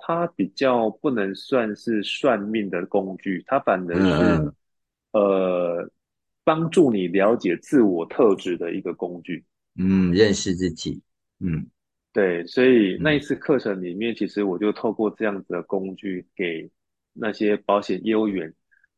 [0.00, 4.52] 它比较不能算是算命的工具，它反而是
[5.10, 5.90] 呃
[6.44, 9.44] 帮助你了解自我特质的一个工具。
[9.76, 11.02] 嗯，认识自己。
[11.40, 11.66] 嗯，
[12.12, 16.70] 对，所以那一次课程里面，其实我就透过这样子的工具，给
[17.12, 18.54] 那些保险业务员，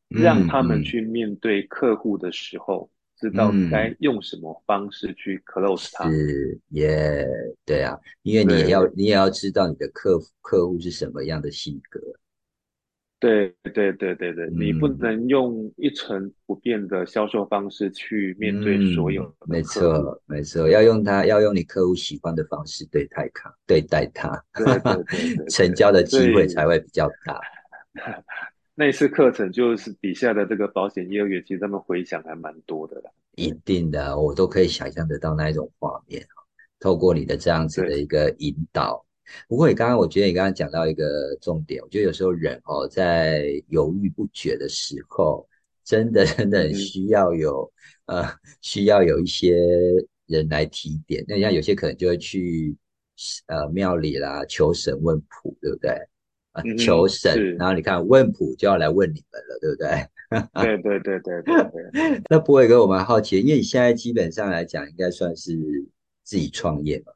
[0.09, 2.91] 让他们去面对客户的时候。
[3.21, 7.23] 知道该用什么方式去 close 它是也，
[7.67, 12.01] 对啊，因为你也要你也要知道你的客客户是什么样的性格。
[13.21, 19.31] 对对对对对，你不能用一成不变的销售方式去面对所有。
[19.47, 25.05] 没错没错，要用它要用你客户喜欢的方式对待他，对待他，对对
[25.37, 27.39] 对， 成交的机会才会比较大。
[28.75, 33.11] 那次课程就是底下的这个保险业务员，其实他们回想还蛮多的啦。
[33.37, 36.25] 一定的，我都可以想象得到那一种画面
[36.79, 39.05] 透过你的这样子的一个引导，
[39.49, 45.49] 不过你刚刚我觉得你刚刚讲到一个重点，我觉得有时候人哦在犹豫不决的时候，
[45.85, 47.73] 真的真的很需要有
[48.07, 48.25] 呃
[48.61, 49.57] 需要有一些
[50.27, 51.25] 人来提点。
[51.27, 52.77] 那像有些可能就会去
[53.47, 55.91] 呃庙里啦求神问卜，对不对？
[56.53, 60.09] 啊，求神，然后你看问卜就要来问你们了，对不对？
[60.63, 62.23] 对对对对对对。
[62.29, 65.57] 那博伟哥，我蛮好奇，因为你现在基本上来讲，应该算是
[66.25, 67.13] 自己创业嘛？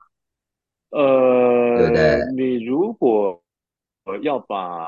[0.95, 2.25] 呃，对不对？
[2.37, 3.43] 你如果
[4.23, 4.87] 要把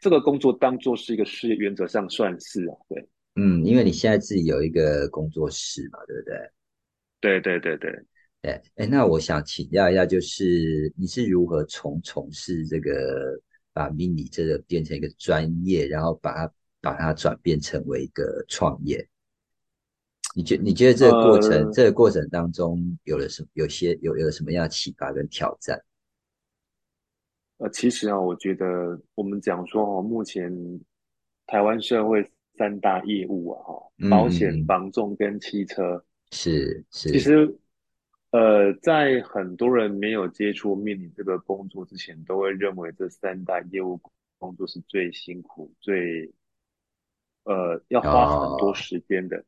[0.00, 3.08] 这个工作当做是一个事业，原则上算是啊，对。
[3.34, 6.36] 嗯，因为你现在自己有一个工作室嘛，对不对？
[7.20, 7.90] 对对对对。
[8.42, 13.40] 哎哎，那我想请教一下，就是你是如何从从事这个
[13.72, 19.04] 把命理这个变成一个专业，然后把它把它转变成为一个创业？
[20.34, 25.82] 你觉你觉得这个过程这个过程当中有了什有些有有什么样的启发跟挑战？
[27.58, 30.52] 呃，其实啊，我觉得我们讲说哦，目前
[31.46, 37.58] 台湾社会三大业务啊，哈，保险、房仲跟汽车是是，其实。
[38.32, 44.00] 呃，在很多人没有接触面临这个工作之前，都会认为这三大业务
[44.38, 46.32] 工作是最辛苦、最
[47.44, 49.44] 呃要花很多时间的。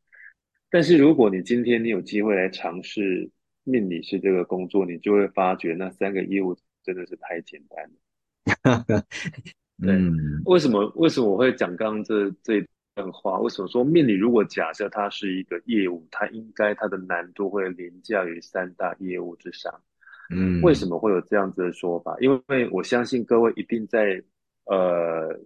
[0.74, 3.30] 但是如果你今天你有机会来尝试
[3.62, 7.88] 命理师这个工作，你就会发觉那三个业务真的是太简单
[8.82, 9.04] 了。
[9.80, 9.94] 对，
[10.46, 10.92] 为什么？
[10.96, 12.66] 为什么我会讲刚刚这这？
[12.96, 14.14] 段话为什么说命理？
[14.14, 19.72] 如果假设它是一个业务，它应该它的难度会凌驾于三大业务之上。
[20.30, 22.16] 嗯，为什么会有这样子的说法？
[22.20, 24.22] 因为我相信各位一定在
[24.66, 25.40] 呃，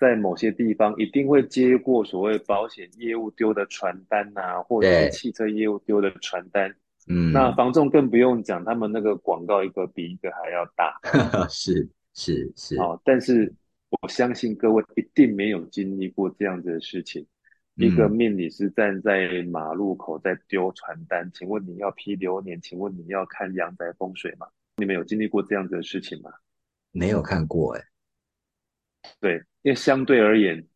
[0.00, 6.74] 在某些地方一定会接过所谓保险业务丢的传单呐，或者是汽车业务丢的传单。
[7.06, 10.98] 嗯，那房仲更不用讲，他们那个广告一个比一个还要大。
[11.48, 12.76] 是是是。
[12.80, 13.54] 好，但是。
[14.00, 17.26] 我相信各位一定没有经历过这样子的事情。
[17.74, 22.60] 一个命理师站在马路口在丢传单，请问你要批流年？
[22.60, 24.46] 请问你要看阳宅风水吗？
[24.76, 26.30] 你们有经历过这样子的事情吗？
[26.92, 27.82] 没有看过哎。
[29.20, 30.66] 对，因为相对而言，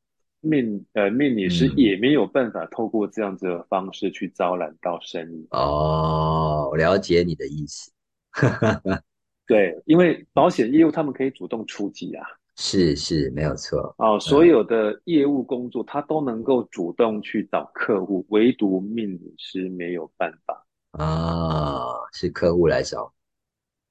[0.41, 5.47] 命呃命理师也没有办法透过这样子的方式去招揽到生意。
[5.51, 7.93] 哦，我了解你的意思。
[9.47, 12.27] 对，因为保险业务他们可以主动出击啊。
[12.57, 13.95] 是是，没有错。
[13.99, 20.67] 哦，所有的业务工作他都能够主动去找客户，唯独命理师没有办法。
[20.93, 23.13] 啊，是客户来找。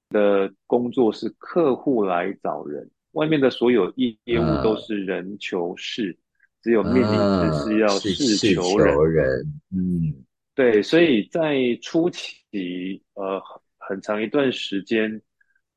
[0.10, 6.16] 的工作是客户来找人，外面的所有业业务都是人求事，
[6.62, 9.40] 只有命理师是要事求人。
[9.72, 10.14] 嗯，
[10.54, 13.42] 对，所以在初期，呃，
[13.78, 15.22] 很长一段时间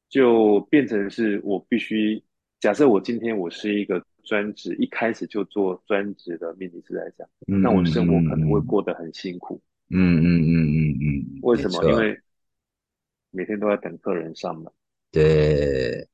[0.09, 2.22] 就变成是我必须。
[2.59, 9.61] 假设我今天我是一个专职，一开始就做专职的命理师来讲，那我生活可能会过得很辛苦。
[9.91, 11.39] 嗯嗯嗯嗯嗯。
[11.43, 11.84] 为什么？
[11.84, 12.18] 因为
[13.30, 14.72] 每天都在等客人上门。
[15.12, 16.09] 对。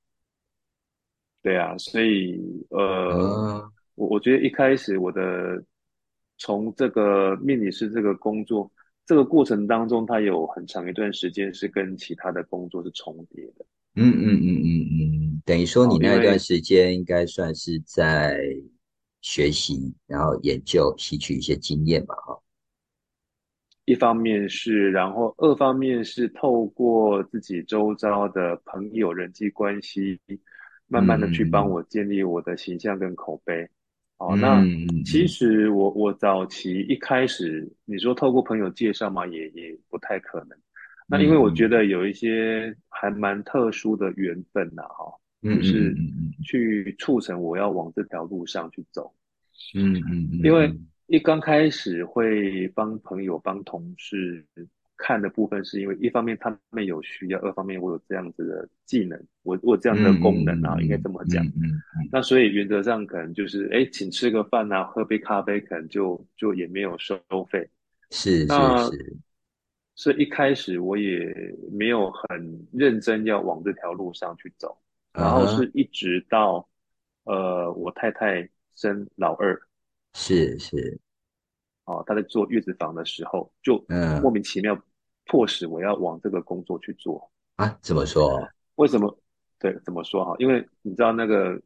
[1.42, 2.40] 对啊，所以
[2.70, 5.62] 呃，我我觉得一开始我的
[6.38, 8.70] 从这个命理师这个工作
[9.04, 13.66] 这个过程当中，它有很长一段时间是跟其他的工作是重叠的。
[13.96, 18.40] 嗯嗯嗯嗯嗯，等于说你那一段时间应该算是在
[19.20, 22.38] 学习，然后研究，吸取一些经验吧，哈。
[23.84, 30.20] 一方面是，然后二方面是透过自己周遭的朋友人际关系，
[30.92, 33.66] 慢慢的去帮我建立我的形象跟口碑。
[34.18, 34.62] 好，那
[35.06, 40.50] 其实我我早期一开始，你说透过朋友介绍嘛，也也不太可能。
[41.08, 45.12] 那因为我觉得有一些还蛮特殊的缘分呐，哈，
[45.42, 45.96] 就是
[46.44, 49.12] 去促成我要往这条路上去走。
[49.74, 50.40] 嗯嗯嗯。
[50.44, 50.72] 因为
[51.06, 54.44] 一刚开始会帮朋友、帮同事
[55.04, 61.44] 看的部分，是因为一方面他们有需要，二方面我有这样子的技能，我我这样的功能啊，应该这么讲。
[61.46, 62.08] 嗯嗯。
[62.12, 67.18] 那所以原则上可能就是，哎，请吃个饭啊，喝杯咖啡，可能就就也没有收
[67.50, 67.68] 费。
[68.10, 69.16] 是是是。
[69.94, 71.34] 所以一开始我也
[71.70, 74.76] 没有很认真要往这条路上去走，
[75.12, 76.66] 然后是一直到，
[77.24, 79.60] 呃，我太太生老二，
[80.14, 80.98] 是是，
[81.84, 83.84] 哦，她在做月子房的时候，就
[84.22, 84.74] 莫名其妙
[85.26, 87.78] 迫使我要往这个工作去做啊？
[87.80, 88.48] 怎么说？
[88.76, 89.18] 为什么？
[89.58, 90.34] 对，怎么说哈？
[90.38, 91.60] 因为你知道那个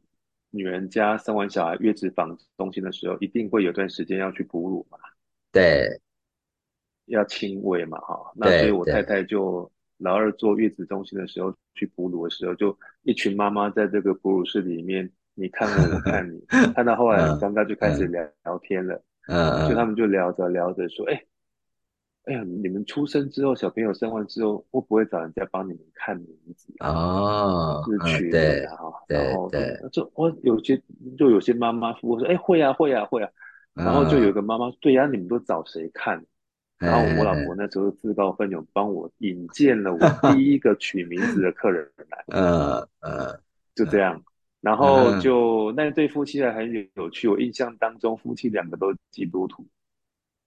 [0.49, 4.97] 女人家生完小孩月子房中心的时候，一定会有段时间要去哺乳嘛？
[5.51, 5.99] 对。
[7.07, 16.37] 要亲喂嘛，哈，那所以我太太就老二坐月子中心的时候去哺乳的时候，就一群妈妈在这个哺乳室里面，你看我，我看你，
[16.75, 21.23] 看到后来尴尬就开始聊聊天了，嗯，就他们就聊着聊着说，哎，
[22.27, 30.81] 哎呀，你们出生之后，小朋友生完之后，会不会找人家帮你们看名字哦，是取名的哈，然后对，就我有些
[31.17, 33.29] 就有些妈妈我说，哎，会啊，会啊，会啊，
[33.73, 36.23] 然后就有个妈妈，对呀，你们都找谁看？
[36.79, 39.99] 然后我老婆那时候自告奋勇帮我引荐了我
[40.31, 43.39] 第一个取名字的客人来，呃呃，
[43.73, 44.21] 就这样，
[44.61, 49.65] 然后就那对夫妻还很有有趣，我印象当中夫妻两个都基督徒，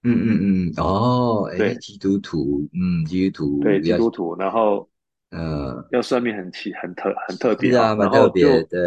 [0.02, 4.88] 嗯嗯嗯，哦，对，基督徒，嗯，基督徒，对，基督徒，然后
[5.30, 8.80] 呃，要算命很奇很特很特别啊，蛮特别，对。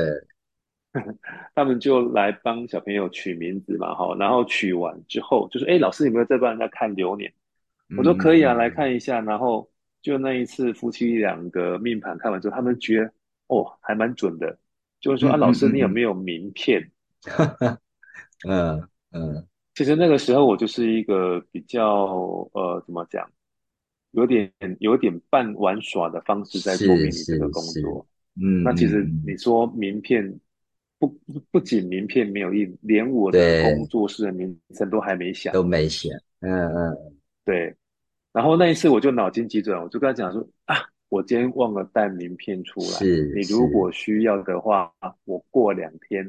[1.56, 7.34] 他们就来帮小朋友取名字嘛，哈，然后取完之后就说：“哎，老师有没有在帮人家看流年？”
[7.98, 9.68] 我说：“可以啊，来看一下。”然后
[10.04, 13.12] 就那一次夫妻两个命盘看完之后，他们觉得
[13.48, 14.56] 哦，还蛮准的，
[15.02, 16.92] 就是说啊，老师你有没有名片？
[18.48, 22.06] 嗯 嗯，其实那个时候我就是一个比较
[22.54, 23.30] 呃，怎么讲，
[24.12, 28.06] 有点有点半玩耍的方式在做命理这个工作。
[28.42, 30.40] 嗯，那其实你说名片。
[31.00, 31.10] 不
[31.52, 36.10] 不仅名片没有印，连我的工作室的名称都还没想，都没想。
[36.40, 36.98] 嗯嗯，
[37.44, 37.76] 对。
[38.32, 40.78] 然后那一次我就脑筋急转，我就跟他讲说啊，
[41.10, 42.88] 我今天忘了带名片出来。
[43.00, 44.94] 是，你如果需要的话，
[45.26, 46.26] 我过两天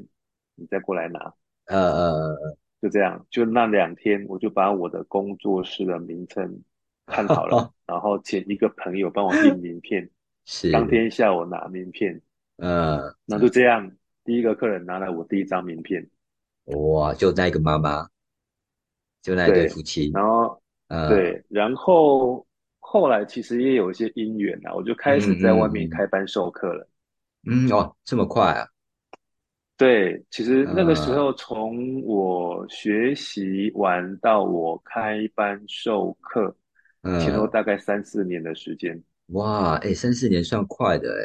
[0.56, 1.20] 你再过来拿。
[1.66, 6.62] 呃呃呃，就这样，就那两天，我就把我的工作室的名称
[7.06, 10.08] 看好了， 然后请一个朋友帮我印名片。
[10.46, 12.20] 是，当天下午拿名片。
[12.58, 13.90] 嗯，那就这样。
[14.24, 16.08] 第一个客人拿来我第一张名片，
[16.64, 17.12] 哇！
[17.12, 18.08] 就那个妈妈，
[19.20, 20.62] 就那对夫妻，然后，
[21.10, 22.46] 对，然后
[22.78, 26.88] 后来其实也有一些姻缘啊，我就开始在外面开班授课了。
[27.46, 28.68] 嗯哦，这么快啊？
[29.76, 36.56] 对，其实那个时候从我学习完到我开班授课，
[37.20, 39.02] 前后大概三四年的时间。
[39.28, 41.24] 哇，哎，三四年算快的哎。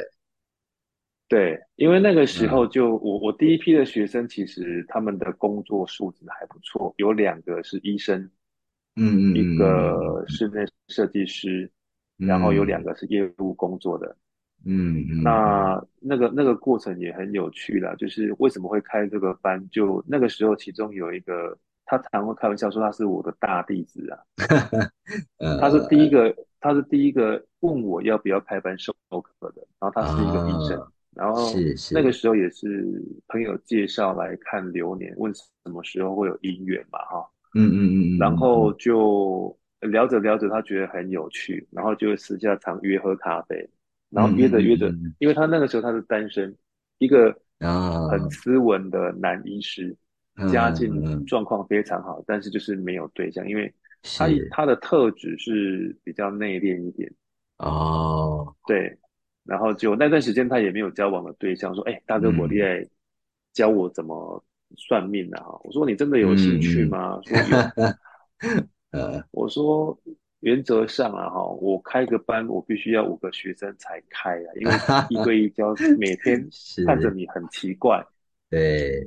[1.27, 8.19] 对，因为那个时候就我我第一批的学生，其实他们的工作素质还不错，有两个是医生，
[8.95, 11.69] 嗯嗯，一个室内设计师，
[12.17, 14.17] 然后有两个是业务工作的，
[14.65, 19.65] 嗯嗯，那那个那个过程也很有趣啦，就是为什么会开这个班？
[19.69, 24.19] 就那个时候，其中有一个他常会开玩笑说他是我的大弟子啊，
[25.59, 30.87] 他是第一个，他是第一个问我要不要开班授课的，然后他是一个医生。
[31.15, 31.51] 然后
[31.91, 32.85] 那个时候也是
[33.27, 38.17] 朋友介绍来看流年，问什么时候会有姻缘嘛，哈，嗯嗯嗯。
[38.19, 43.67] 然后就聊着聊着，他觉得很有趣，然后就私下常约喝咖啡，
[44.09, 46.55] 然后约着约着，因为他那个时候他是单身，
[46.97, 47.35] 一个
[48.09, 49.95] 很斯文的男医师，
[50.51, 53.73] 家境状况非常好，但是就是没有对象，因为
[54.17, 57.11] 他他的特质是比较内敛一点，
[57.57, 58.97] 哦，对。
[59.45, 62.85] 然后就那段时间，他也没有交往的对象，说：“哎，大哥，我来
[63.51, 64.43] 教我怎么
[64.77, 68.57] 算命啊？”哈，我说：“你真的有兴趣吗？”说有。
[68.91, 69.97] 呃，我说
[70.41, 74.73] 原则上啊，哈，我开个班，我必须要五个学生才开啊，因为
[75.09, 76.47] 一对一教，每 天
[76.85, 78.05] 看着你很奇怪。
[78.49, 79.05] 对，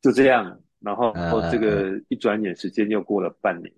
[0.00, 0.60] 就这样。
[0.80, 1.12] 然后
[1.50, 3.72] 这个一转眼时间又过了半年，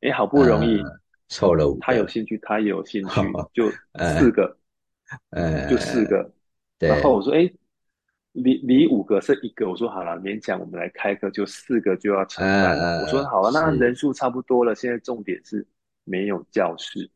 [0.00, 0.82] 哎，好不容易
[1.28, 3.20] 凑了五，他有兴趣，他也有兴趣，
[3.52, 3.70] 就
[4.18, 4.56] 四个。
[5.30, 6.30] 呃，就四个，
[6.78, 7.50] 然后我说，哎，
[8.32, 13.00] 离离五个剩一个，我说好了，勉强我们来开课，就四个就要成班了。
[13.00, 15.66] 我说好了，那人数差不多了，现在重点是
[16.08, 17.10] 没有教室。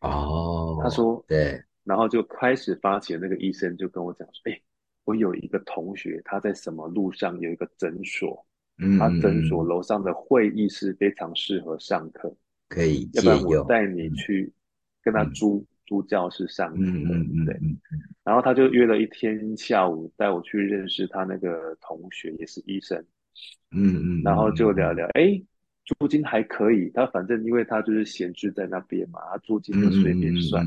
[0.00, 4.60] 哦，他说对，然后就开始发起那个医生就跟我讲说，哎，
[5.04, 8.46] 我有一个同学，他在什么路上有一个诊所，
[8.98, 12.34] 他诊所楼上的会议室非常适合上课，
[12.68, 14.52] 可以，要不然我带你去
[15.02, 15.66] 跟他租。
[15.86, 17.60] 租教室上课，嗯嗯嗯，对，
[18.22, 22.96] 然后他就约了一天下午带我去认识他那个同学，也是医生，
[23.72, 25.42] 嗯嗯，然后就聊聊，哎，
[25.98, 30.64] 租金还可以，他反正因为他就是闲置在那边嘛，他租金就随便算，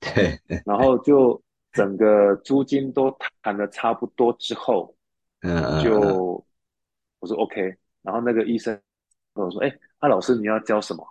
[0.00, 1.40] 对，然后就
[1.72, 4.94] 整个租金都谈的差不多之后，
[5.42, 6.44] 嗯就
[7.20, 8.78] 我说 OK，然后那个医生
[9.34, 11.06] 跟我说，哎，阿老师你要教什么？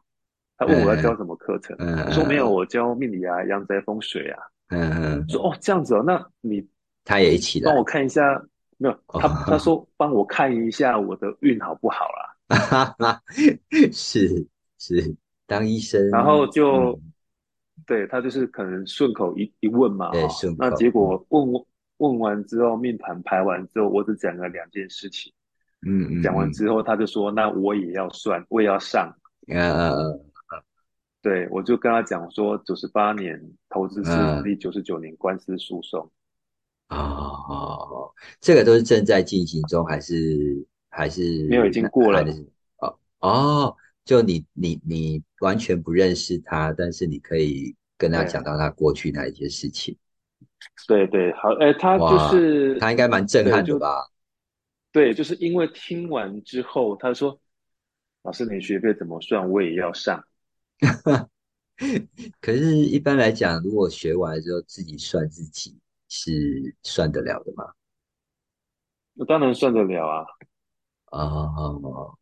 [0.58, 4.42] 他问我要教什么课程，我说没有，我教命理啊、阳宅风水啊。
[4.70, 6.68] 嗯嗯，说哦这样子哦，那你
[7.06, 8.22] 他也一起帮我看一下，
[8.78, 12.36] 没有他他说帮我看一下我的运好不好啦。
[13.92, 17.00] 是是，当医生，然后就
[17.86, 20.22] 对他就是可能顺口一一问嘛，对，
[20.58, 21.66] 那结果问
[21.98, 25.34] 问完之后，命盘排完之后，我只讲了两件事情。
[25.86, 29.14] 嗯嗯，讲完之后他就说，那我也要算，我也要上。
[29.48, 30.24] 嗯嗯嗯。
[31.22, 33.40] 对，我就跟他讲说，九十八年
[33.70, 34.12] 投资失
[34.44, 36.10] 利，九十九年官司诉讼。
[36.90, 40.66] 哦，这个都是正在进行中，还是
[40.98, 42.26] 还是没有已经过了？
[42.78, 49.96] 哦哦，就你你你完全不认识他，但是你可以跟他讲到他过去那一些事情。
[50.88, 54.08] 对对，好，哎，他就是他应该蛮震撼的吧？
[54.92, 57.40] 对，就是因为听完之后，他说
[58.24, 59.48] ：“老师，你学费怎么算？
[59.48, 60.26] 我也要上。
[62.42, 65.78] ”可是，一般来讲，如果学完之后自己算自己
[66.10, 67.66] 是算得了的吗？
[69.14, 70.26] 我当然算得了啊！
[71.12, 72.18] 哦，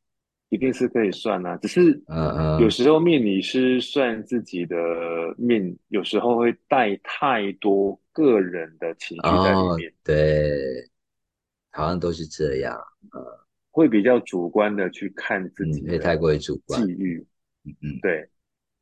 [0.49, 4.75] 一定是可以算啊，只是，嗯嗯，有时候命理师算自己的
[5.37, 9.93] 命，有时候会带太多个人的情绪在里面。
[10.03, 10.87] 对，
[11.71, 12.75] 好像都是这样，
[13.11, 17.25] 呃，会比较主观的去看自己，会太过于主观，际遇，
[17.65, 18.29] 嗯嗯，对。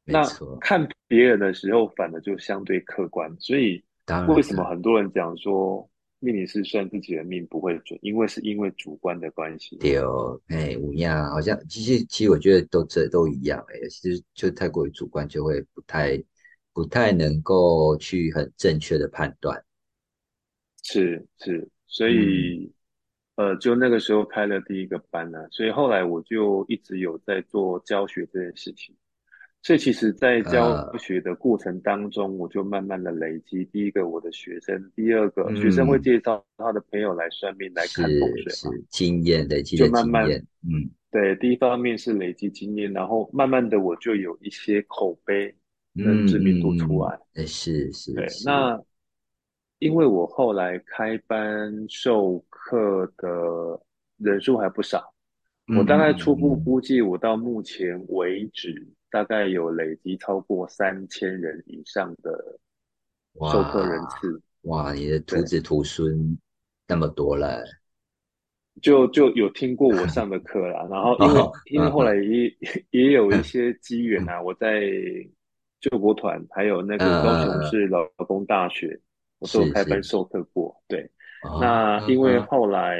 [0.06, 0.22] 那
[0.60, 3.34] 看别人的时候，反而就相对客观。
[3.40, 3.82] 所以，
[4.28, 5.90] 为什么很多人讲说
[6.24, 8.00] 命理师算自己的命不会准？
[8.02, 9.76] 因为是因为主观的关系。
[9.76, 16.18] 对哦，哎，五样，好像其实其实我觉得都这都一样，哎，其实就太过于主观，就会不太
[16.72, 19.62] 不太能够去很正确的判断。
[20.82, 22.72] 是是，所以
[23.36, 28.96] 呃，就那个时候开了第一个班呢，所以后来我就一直有在做教学这件事情。
[29.64, 33.64] 所以其实，在教学的过程当中，我就慢慢的累积。
[33.72, 40.30] 第一个，我的学生；第二个，学生会介绍他的朋友来算命、来看风水是经验累积就慢慢，
[40.64, 41.34] 嗯，对。
[41.38, 45.56] 第一方面是累积经验，然后慢慢的我就有一些口碑
[45.96, 47.18] 跟知名度出来。
[47.36, 48.12] 哎，是是。
[48.12, 48.78] 对，那
[49.80, 53.80] 因为我后来开班授课的
[54.18, 55.14] 人数还不少，
[55.78, 58.86] 我大概初步估计，我到目前为止。
[59.14, 62.58] 大概有累积超过三千人以上的
[63.52, 66.36] 授课人次，哇，你的徒子徒孙
[66.88, 67.64] 那么多了，
[68.82, 70.88] 就就有听过我上的课啦。
[70.90, 72.52] 然后因为 因为后来也
[72.90, 74.82] 也有一些机缘啊，我在
[75.80, 79.00] 救国团还有那个高雄市劳工大学，
[79.38, 80.76] 我都有开班授课过。
[80.88, 81.08] 对，
[81.62, 82.98] 那因为后来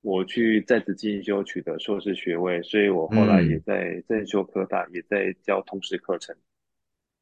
[0.00, 6.34] 我去在职进修取得硕士学位，所以我后来也在正修科大也在教通识课程。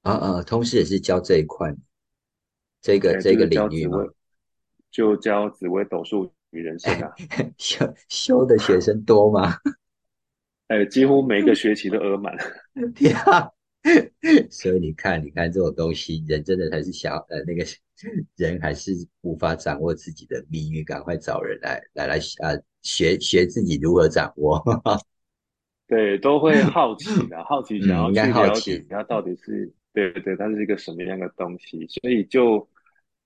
[0.03, 1.74] 啊啊，通识也是教这一块。
[2.83, 4.07] 这个这个领域吗？
[4.91, 7.12] 就教紫微斗数与人生啊。
[7.59, 9.57] 修修的学生多吗？
[10.68, 12.37] 哎，几乎每个学期都额满。
[12.95, 13.51] 天啊，
[14.51, 17.64] 所以你看，你看这种东西，人真的还是想呃，那个
[18.36, 18.92] 人还是
[19.22, 24.62] 无法掌握自己的命运，赶快找人来来来啊，学学自己如何掌握。
[25.88, 32.68] 对，都会好奇的，好奇想要去了解它到底是对对，它是一个什么样的东西，所以就。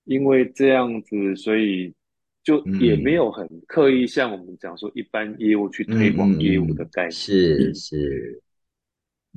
[0.05, 1.93] 因为这样子，所以
[2.43, 8.41] 就也没有很刻意像我们讲说一般业务去推广业务的概念，是是，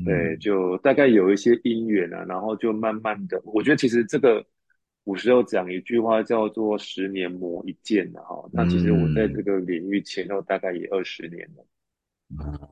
[0.06, 4.42] 对，就大概有一些因缘啊，然后就慢慢的，我觉得其实这个
[5.04, 12.68] 古时候讲一句话叫做“十年磨一剑”的哈，那其实我在这个领域前后大概也二十年了，啊，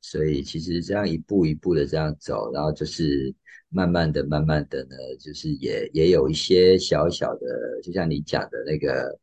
[0.00, 3.34] 所以其实这样一步一步的这样走，然后就是。
[3.74, 9.18] 慢慢的，慢慢的呢，就是也也有一些小小的，就像你讲的那个，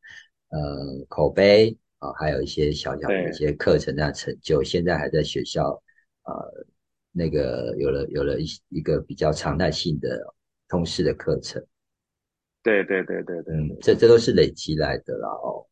[0.47, 4.63] 呃，口碑啊，还有一些小小的一些课程这样成就。
[4.63, 5.79] 现在还在学校，
[6.23, 6.65] 呃，
[7.11, 10.19] 那个有了有了一一个比较常态性的
[10.67, 11.63] 通识的课程。
[12.63, 15.65] 对对对对对，这这都是累积来的啦哦。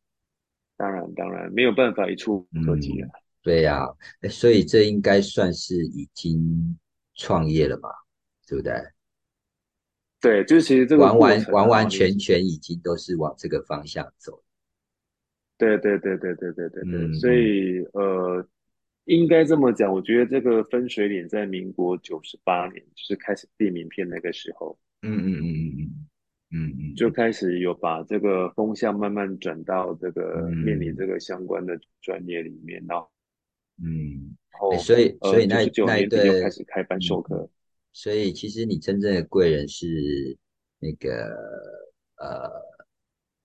[0.75, 3.09] 当然当然，没有办法一触可及啊。
[3.41, 3.87] 对呀，
[4.29, 6.77] 所以这应该算是已经
[7.15, 7.89] 创业了嘛。
[8.49, 8.73] 对不对？
[10.21, 14.41] 对，就是其实这个完完完完全全已经都是往这个方向走。
[15.57, 18.47] 对对对对对对对对，所以呃，
[19.03, 24.79] 应该这么讲，我觉得这个分水岭在民国九十八年，就是开始递名片那个时候。
[25.01, 25.96] 嗯嗯嗯嗯嗯
[26.51, 33.09] 嗯嗯，就开始有把这个风向慢慢转到这个面临这个相关的专业里面，然后
[33.83, 37.49] 嗯，然后所以所以那那一对开始开班授课。
[37.93, 40.37] 所以其实你真正的贵人是
[40.79, 41.35] 那个
[42.17, 42.49] 呃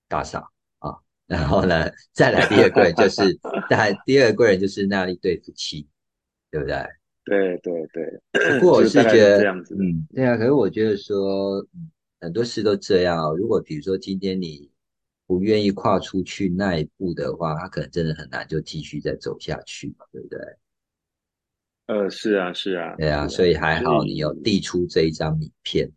[0.09, 0.47] 大嫂
[0.79, 0.95] 啊，
[1.27, 3.37] 然后呢再来第二贵人就是
[3.71, 5.89] 再第二贵人就是那一对夫妻，
[6.51, 6.77] 对不对？
[7.25, 8.59] 对对对。
[8.61, 10.37] 不过我是觉得这样子，嗯，对啊。
[10.37, 11.67] 可是我觉得说
[12.23, 13.37] 很多事都这样。
[13.37, 14.71] 如果比如说今天你
[15.27, 20.39] 不愿意跨出去那一步的话，他可能真的很难就继续再走下去嘛，对不对？
[21.87, 25.91] 呃，是啊，是啊，对啊，所以还好你有递出这一张名片，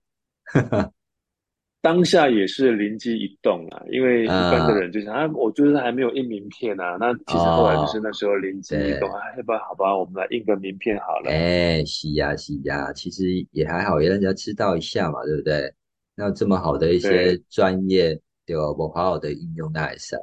[1.80, 11.30] 当下也是灵机一动啊，因为一般的人就想啊，我就是还没有印名片啊，那其实后来就是那时候灵机一动啊，要不然好吧，我们来印个名片好了。
[11.30, 15.72] 哎，是呀，是呀，其实也还好，也让人家知道一下嘛，对不对？
[16.16, 18.72] 那这么好的一些专业，对吧？
[18.78, 20.18] 我好好的应用那一下。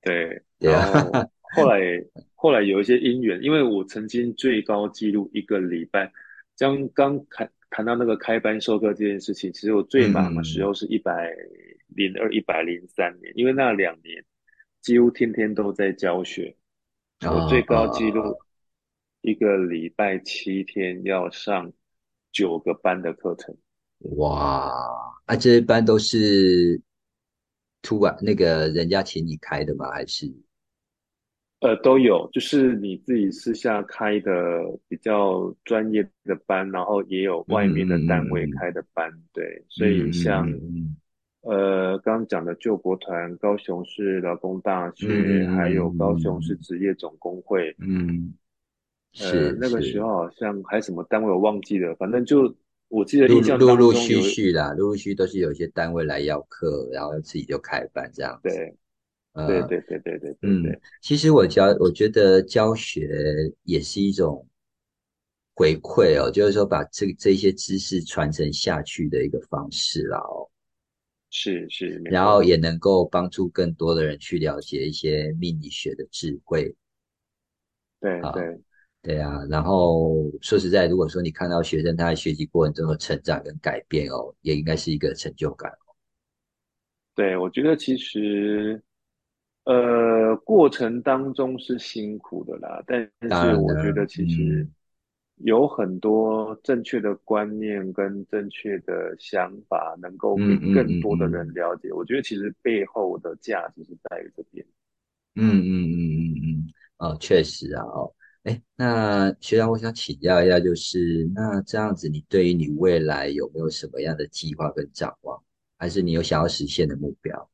[0.00, 0.82] 对，对啊，
[1.56, 1.78] 后来。
[2.34, 6.12] 后来有一些因缘，因为我曾经最高纪录一个礼拜，
[6.56, 11.32] 将刚谈谈到那个开班授课这件事情，其实我最忙的时候是一百
[11.86, 14.24] 零二、一百零三年，因为那两年
[14.80, 16.56] 几乎天天都在教学，
[17.20, 18.36] 我最高纪录
[19.20, 21.72] 一个礼拜七天要上
[22.32, 23.56] 九个班的课程。
[24.16, 24.70] 哇，
[25.26, 26.80] 啊，这些班都是
[27.82, 29.90] 突然那个人家请你开的吗？
[29.90, 30.30] 还是？
[31.60, 34.32] 呃，都有，就是你自己私下开的
[34.88, 40.52] 比较专业的班，然后也有外面的单位开的班，对，所以像
[41.42, 48.34] 呃刚刚讲的救国团、高雄市劳工大学，还有高雄市职业总工会，嗯，
[49.20, 52.52] 呃那个时候好像还什么单位我忘记了，反正就
[52.92, 58.76] 我记得印象陆陆续续啦，陆陆续都是有一些单位来要课，然后自己就开班这样，对。
[59.34, 64.46] 对对对对对，嗯，其实我教，我觉得教学也是一种
[65.54, 70.50] 回馈哦，就是说把这这些知识传承下去的一个方式啦哦，
[71.30, 76.76] 是是，然后也能够帮助更多的人去了解一些命理学的智慧，
[78.02, 78.60] 对对
[79.02, 85.94] 对啊，然后说实在，如果说你看到学生他在学习过程中的成长跟改变哦，也应该是一个成就感哦。
[87.14, 88.82] 对，我觉得其实。
[89.64, 93.00] 呃，过程当中是辛苦的啦，但
[93.30, 94.68] 是我觉得其实
[95.36, 101.92] 有很多正确的观念跟正确的想法，能够给更多的人了解。
[101.92, 104.66] 我觉得其实背后的价值是在于这边。
[105.36, 108.12] 嗯嗯嗯嗯嗯，哦，确实啊，哦，
[108.44, 115.40] 哎，那学长，我想请教一下，就是那这样子，你对于你未来有没有什么样的计划跟展望，
[115.78, 117.50] 还是你有想要实现的目标？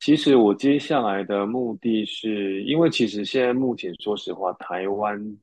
[0.00, 5.36] 其实我接下来的目的是，因为其实现在目前说实话，台湾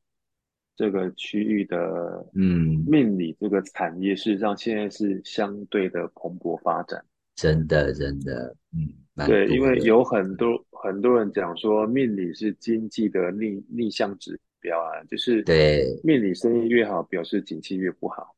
[0.76, 7.00] 这个区域的嗯命理这个产业，事实上现在是相对的蓬勃发展。
[7.36, 18.36] 真的，真的，嗯，对，因为有很多很多人讲说，命理是经济的逆逆向指标啊，就是对命理生意越好，表示景气越不好。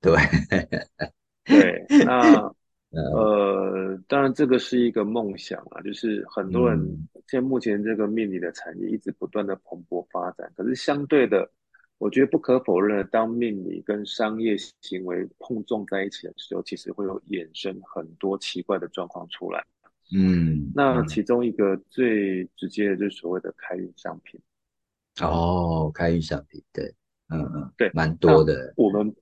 [0.00, 0.14] 对，
[1.44, 2.54] 对，那。
[2.92, 6.76] 呃，当然这个是一个梦想啊，就是很多人
[7.28, 11.48] 现在目前这个命理的产业一直不断的蓬勃发展，可是相对的，
[11.98, 19.64] 我觉得不可否认，当命理跟商业行为碰撞在一起的时候，其实会有衍生很多奇怪的状况出来。
[20.12, 24.40] 嗯，那其中一个最直接的就是所谓的开运商品。
[25.28, 26.84] 哦，开运商品，对，
[27.28, 28.72] 嗯嗯，对，蛮多的。
[28.76, 29.14] 我们。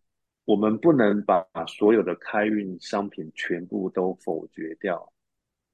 [0.49, 5.13] 我们不能把所有的开运商品全部都否决掉，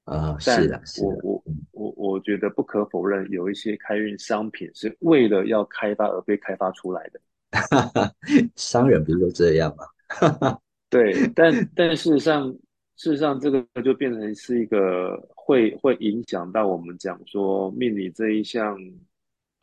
[0.03, 7.20] 啊，是的，我我我我觉得不可否认，有一些开运商品是为了要开发而被开发出来的。
[8.57, 10.59] 商人不是都这样吗？
[10.91, 12.51] 对，但但事实上，
[12.97, 18.77] 事实上这个就变成是一个会会影响到我们讲说命理这一项。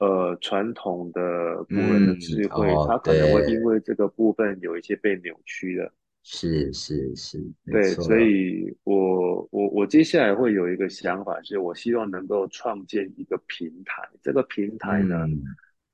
[0.02, 5.93] 呃，传统的古人的智慧，他可能会因为这个部分有一些被扭曲了。
[6.24, 14.02] 是是是，对，所以我我我接下来会有一个想法，是我希望能够创建一个平台。
[14.24, 15.28] 这个平台呢，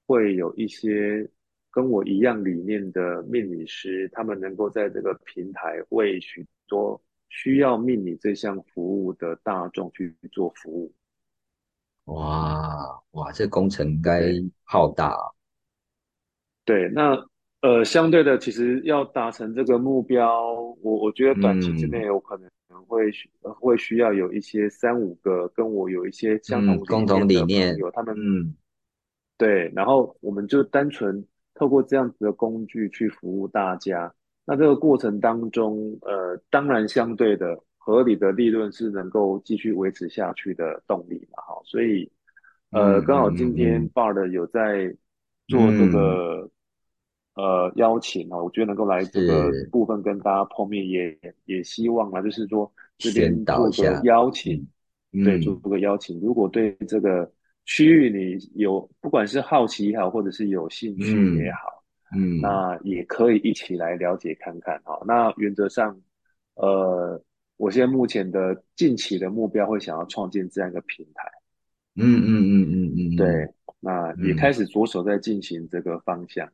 [0.05, 1.29] 会有一些
[1.69, 10.93] 跟我一样理念的命理师，他们能够在这个平台为许多需要命理这项服务的大众去做服务。
[12.07, 14.33] 哇哇，这工程应该
[14.63, 15.15] 浩大。
[16.63, 17.17] 对，那
[17.61, 22.49] 呃，相对的，其实要达成这个目标，我我觉得短期之内，有可能
[22.85, 28.55] 会会需要有一些三五个跟我有一些相同共同理念有他们嗯，
[29.37, 34.13] 对，然后我们就单纯透过这样子的工具去服务大家。
[34.45, 37.61] 那这个过程当中，呃，当然相对的。
[37.87, 41.41] 合理的利润是能够继续维持下去的动力嘛？
[41.41, 42.11] 哈，所以，
[42.71, 44.93] 呃，刚好今天 Bard 有在
[45.47, 46.51] 做这个
[47.35, 54.67] 呃邀请啊，我觉得能够来这个部分跟大家碰面，也也希望啊，就是说这边做个邀请，
[55.23, 56.19] 对，做个邀请。
[56.19, 57.31] 如果对这个
[57.63, 61.81] 区域你有不管是好奇也好，或者是有兴趣也好，
[62.17, 65.01] 嗯，那也可以一起来了解看看哈。
[65.07, 65.97] 那原则上，
[66.55, 67.23] 呃。
[67.57, 71.23] 我现在目前的近期的目标会想要创建这样一个平台，
[71.95, 73.49] 嗯嗯嗯嗯嗯，对，
[73.79, 76.47] 那也开始着手在进行这个方向，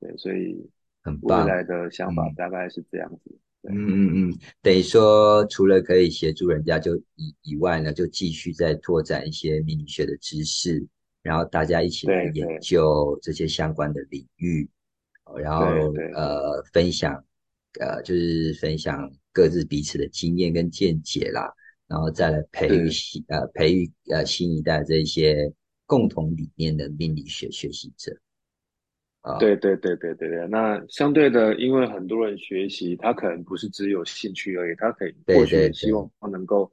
[0.00, 0.68] 对，所以
[1.02, 3.38] 很未来的想法大概是这样子，
[3.68, 10.86] 嗯嗯嗯，等于说除了可以协助人家就以以外呢，就继续在拓展一些命理学的知识，
[11.22, 14.68] 然后大家一起来研究这些相关的领域，
[15.42, 15.66] 然后
[16.14, 17.22] 呃分享，
[17.80, 19.10] 呃就是分享。
[19.36, 21.52] 各自彼此的经验跟见解啦，
[21.86, 25.52] 然后再来培育新呃培育呃新一代这些
[25.84, 28.18] 共同理念的命理学学习者。
[29.20, 30.48] 啊，对对对对对对。
[30.48, 36.72] 那相对的，因为很多人学习，他可能不是只有兴趣而已，他可以或许希望能够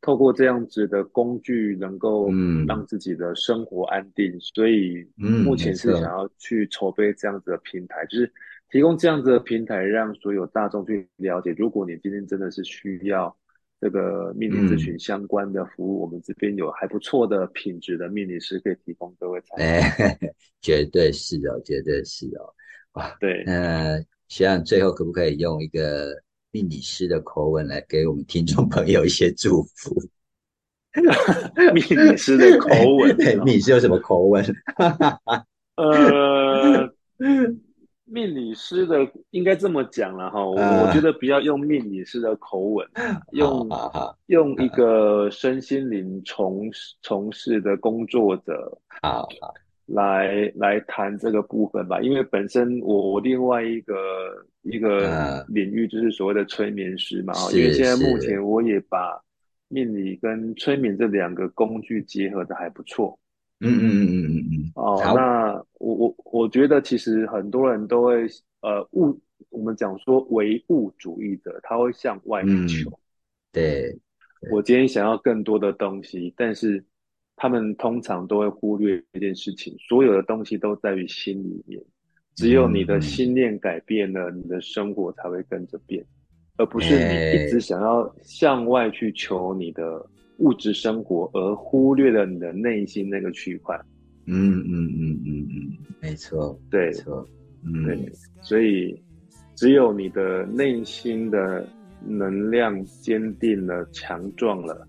[0.00, 2.30] 透过这样子的工具，能够
[2.68, 4.32] 让自己的生活安定。
[4.38, 8.32] 所以目前是想要去筹备这样子的平台，就是。
[8.70, 11.54] 提供这样子的平台，让所有大众去了解。
[11.56, 13.34] 如果你今天真的是需要
[13.80, 19.64] 这个命理咨询相关的服务，我们这边有还不错的品质的命理师可以提供各位参考。
[19.64, 20.18] 哎，
[20.60, 22.52] 绝对是哦，绝对是哦。
[22.94, 23.44] 哇，对。
[23.46, 29.94] 那希望最后可不可以用一个命理师的口吻来给我们听众朋友一些祝福？
[31.74, 33.14] 命理师的口吻，
[33.44, 34.44] 命理师有什么口吻？
[35.76, 36.92] 呃。
[38.08, 42.86] 命理师的应该这么讲了哈，我我觉得不要用命理师的口吻，
[43.32, 43.68] 用
[44.26, 46.70] 用一个身心灵从
[47.02, 49.24] 从事的工作者啊
[49.86, 52.00] 来来谈这个部分吧。
[52.00, 53.94] 因为本身我我另外一个
[54.62, 59.20] 一个领域就是所谓的催眠师嘛，啊因为现在目前我也把
[59.68, 63.18] 命理跟催眠这两个工具结合的还不错。
[63.60, 64.72] 嗯嗯嗯嗯嗯嗯。
[64.74, 68.26] 哦，那我我我觉得其实很多人都会
[68.60, 69.18] 呃物，
[69.50, 72.90] 我们讲说唯物主义者，他会向外求。
[73.52, 73.98] 对，
[74.50, 76.84] 我今天想要更多的东西，但是
[77.36, 81.82] 他们通常都会忽略一件事情，所有的东西都在于心里面。
[82.34, 86.04] 只有你的心念改变了，你的生活才会跟着变，
[86.58, 90.06] 而不是你一直想要向外去求你的
[90.38, 93.78] 物质生活，而忽略了你的内心那个区块。
[94.26, 97.28] 嗯嗯嗯嗯嗯，没错，对，没错，
[97.84, 99.00] 对，所以
[99.54, 101.66] 只有你的内心的
[102.04, 104.86] 能量坚定了、强壮了，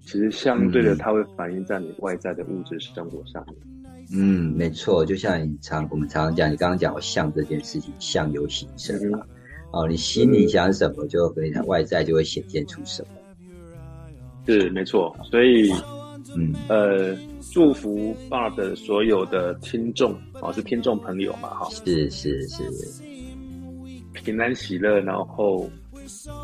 [0.00, 3.56] 其实相对的，它会反映在你外在的物质生活上面。
[4.10, 9.20] 嗯，没错，就像你常我们常常讲，你刚刚讲相这件事情，相由心生嘛。
[9.70, 13.08] 哦，你心里想什么，就会外在就会显现出什么。
[14.48, 15.70] 是没错，所以，
[16.34, 16.54] 嗯。
[16.68, 17.16] 呃，
[17.52, 22.62] 祝福爸的所有的听众，哦，是听众朋友嘛，哈，是是是，
[24.12, 25.68] 平安喜乐，然后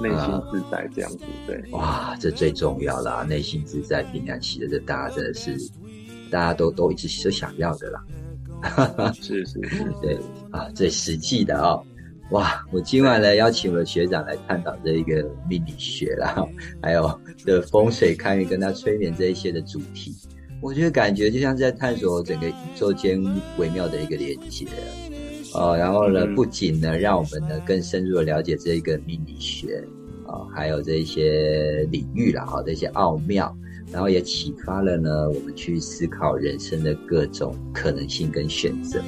[0.02, 5.56] 内心自在这样子，对，哇，这最重要啦，内心自在，平安喜乐，这大家真的是。
[6.30, 10.18] 大家都都一直都想要的啦，是是是， 对
[10.50, 11.84] 啊，最实际的哦，
[12.30, 12.64] 哇！
[12.72, 16.44] 我今晚呢邀请我的学长来探讨这一个命理学啦，
[16.82, 20.14] 还有的风水堪舆跟他催眠这一些的主题，
[20.60, 23.22] 我觉得感觉就像在探索整个宇宙间
[23.58, 24.66] 微妙的一个连接
[25.52, 25.76] 哦。
[25.76, 29.84] 然后呢，不仅呢让我们呢更深入的了解这一个命理学
[30.26, 33.54] 啊，还有这一些领域啦，哈，这些奥妙。
[33.92, 39.00] 然后也启发了呢，我们去思考人生的各种可能性跟选择。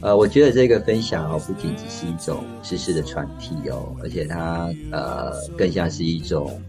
[0.00, 6.60] 呃，我觉得这个分享哦，不仅只是一种知识的传递哦，而且它呃，更像是一种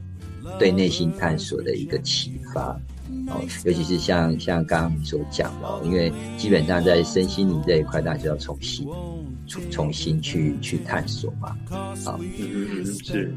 [0.60, 2.78] 对内心探索的一个启发
[3.28, 3.42] 哦。
[3.64, 8.86] 尤其是像像刚刚你所讲的，因为基本上在身心灵这一块，大家要重新
[9.48, 11.56] 重重新去去探索嘛。
[12.04, 13.34] 好，嗯嗯嗯，是。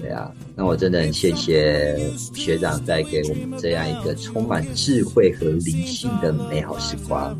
[0.00, 1.98] 对啊，那我真的很谢谢
[2.34, 7.36] 学长带给我们这样一个充满智慧和灵性的美好时光。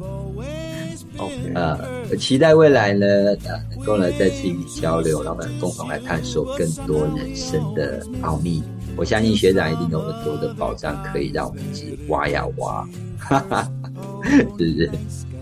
[1.19, 3.07] OK，呃，期待未来呢，
[3.45, 8.63] 呃，能够呢再次与交流，让我们共同来探索更多人生的奥秘。
[8.97, 12.89] 我相信学长一定有很多的宝藏可以让我们一起挖呀挖，
[13.19, 13.71] 哈哈，
[14.25, 14.91] 是不是？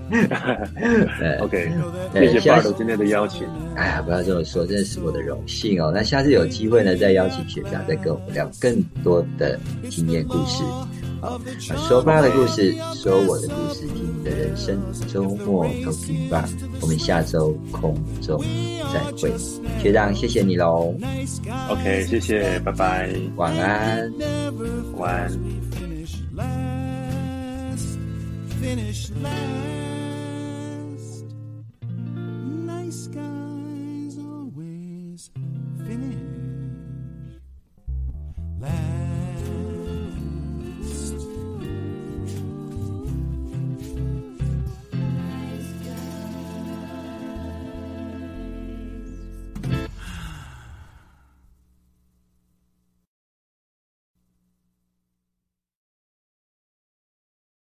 [1.42, 1.72] OK，
[2.14, 3.46] 谢谢巴德今天的邀请。
[3.74, 5.90] 哎呀，不要这么说，真的是我的荣幸哦。
[5.94, 9.58] 那下次有机会呢，再邀请学长再跟我们聊更多的
[9.90, 10.62] 经验故事。
[11.20, 11.40] 好，
[11.88, 14.78] 说爸的故事，说我的故事，听你的人生。
[15.08, 16.48] 周末都听吧，
[16.80, 18.40] 我们下周空中
[18.92, 19.32] 再会。
[19.82, 20.94] 学长，谢谢你喽。
[21.68, 24.12] OK，谢谢，拜拜，晚安，
[24.96, 25.30] 晚安。
[28.60, 29.95] finish line.
[32.90, 33.25] sky.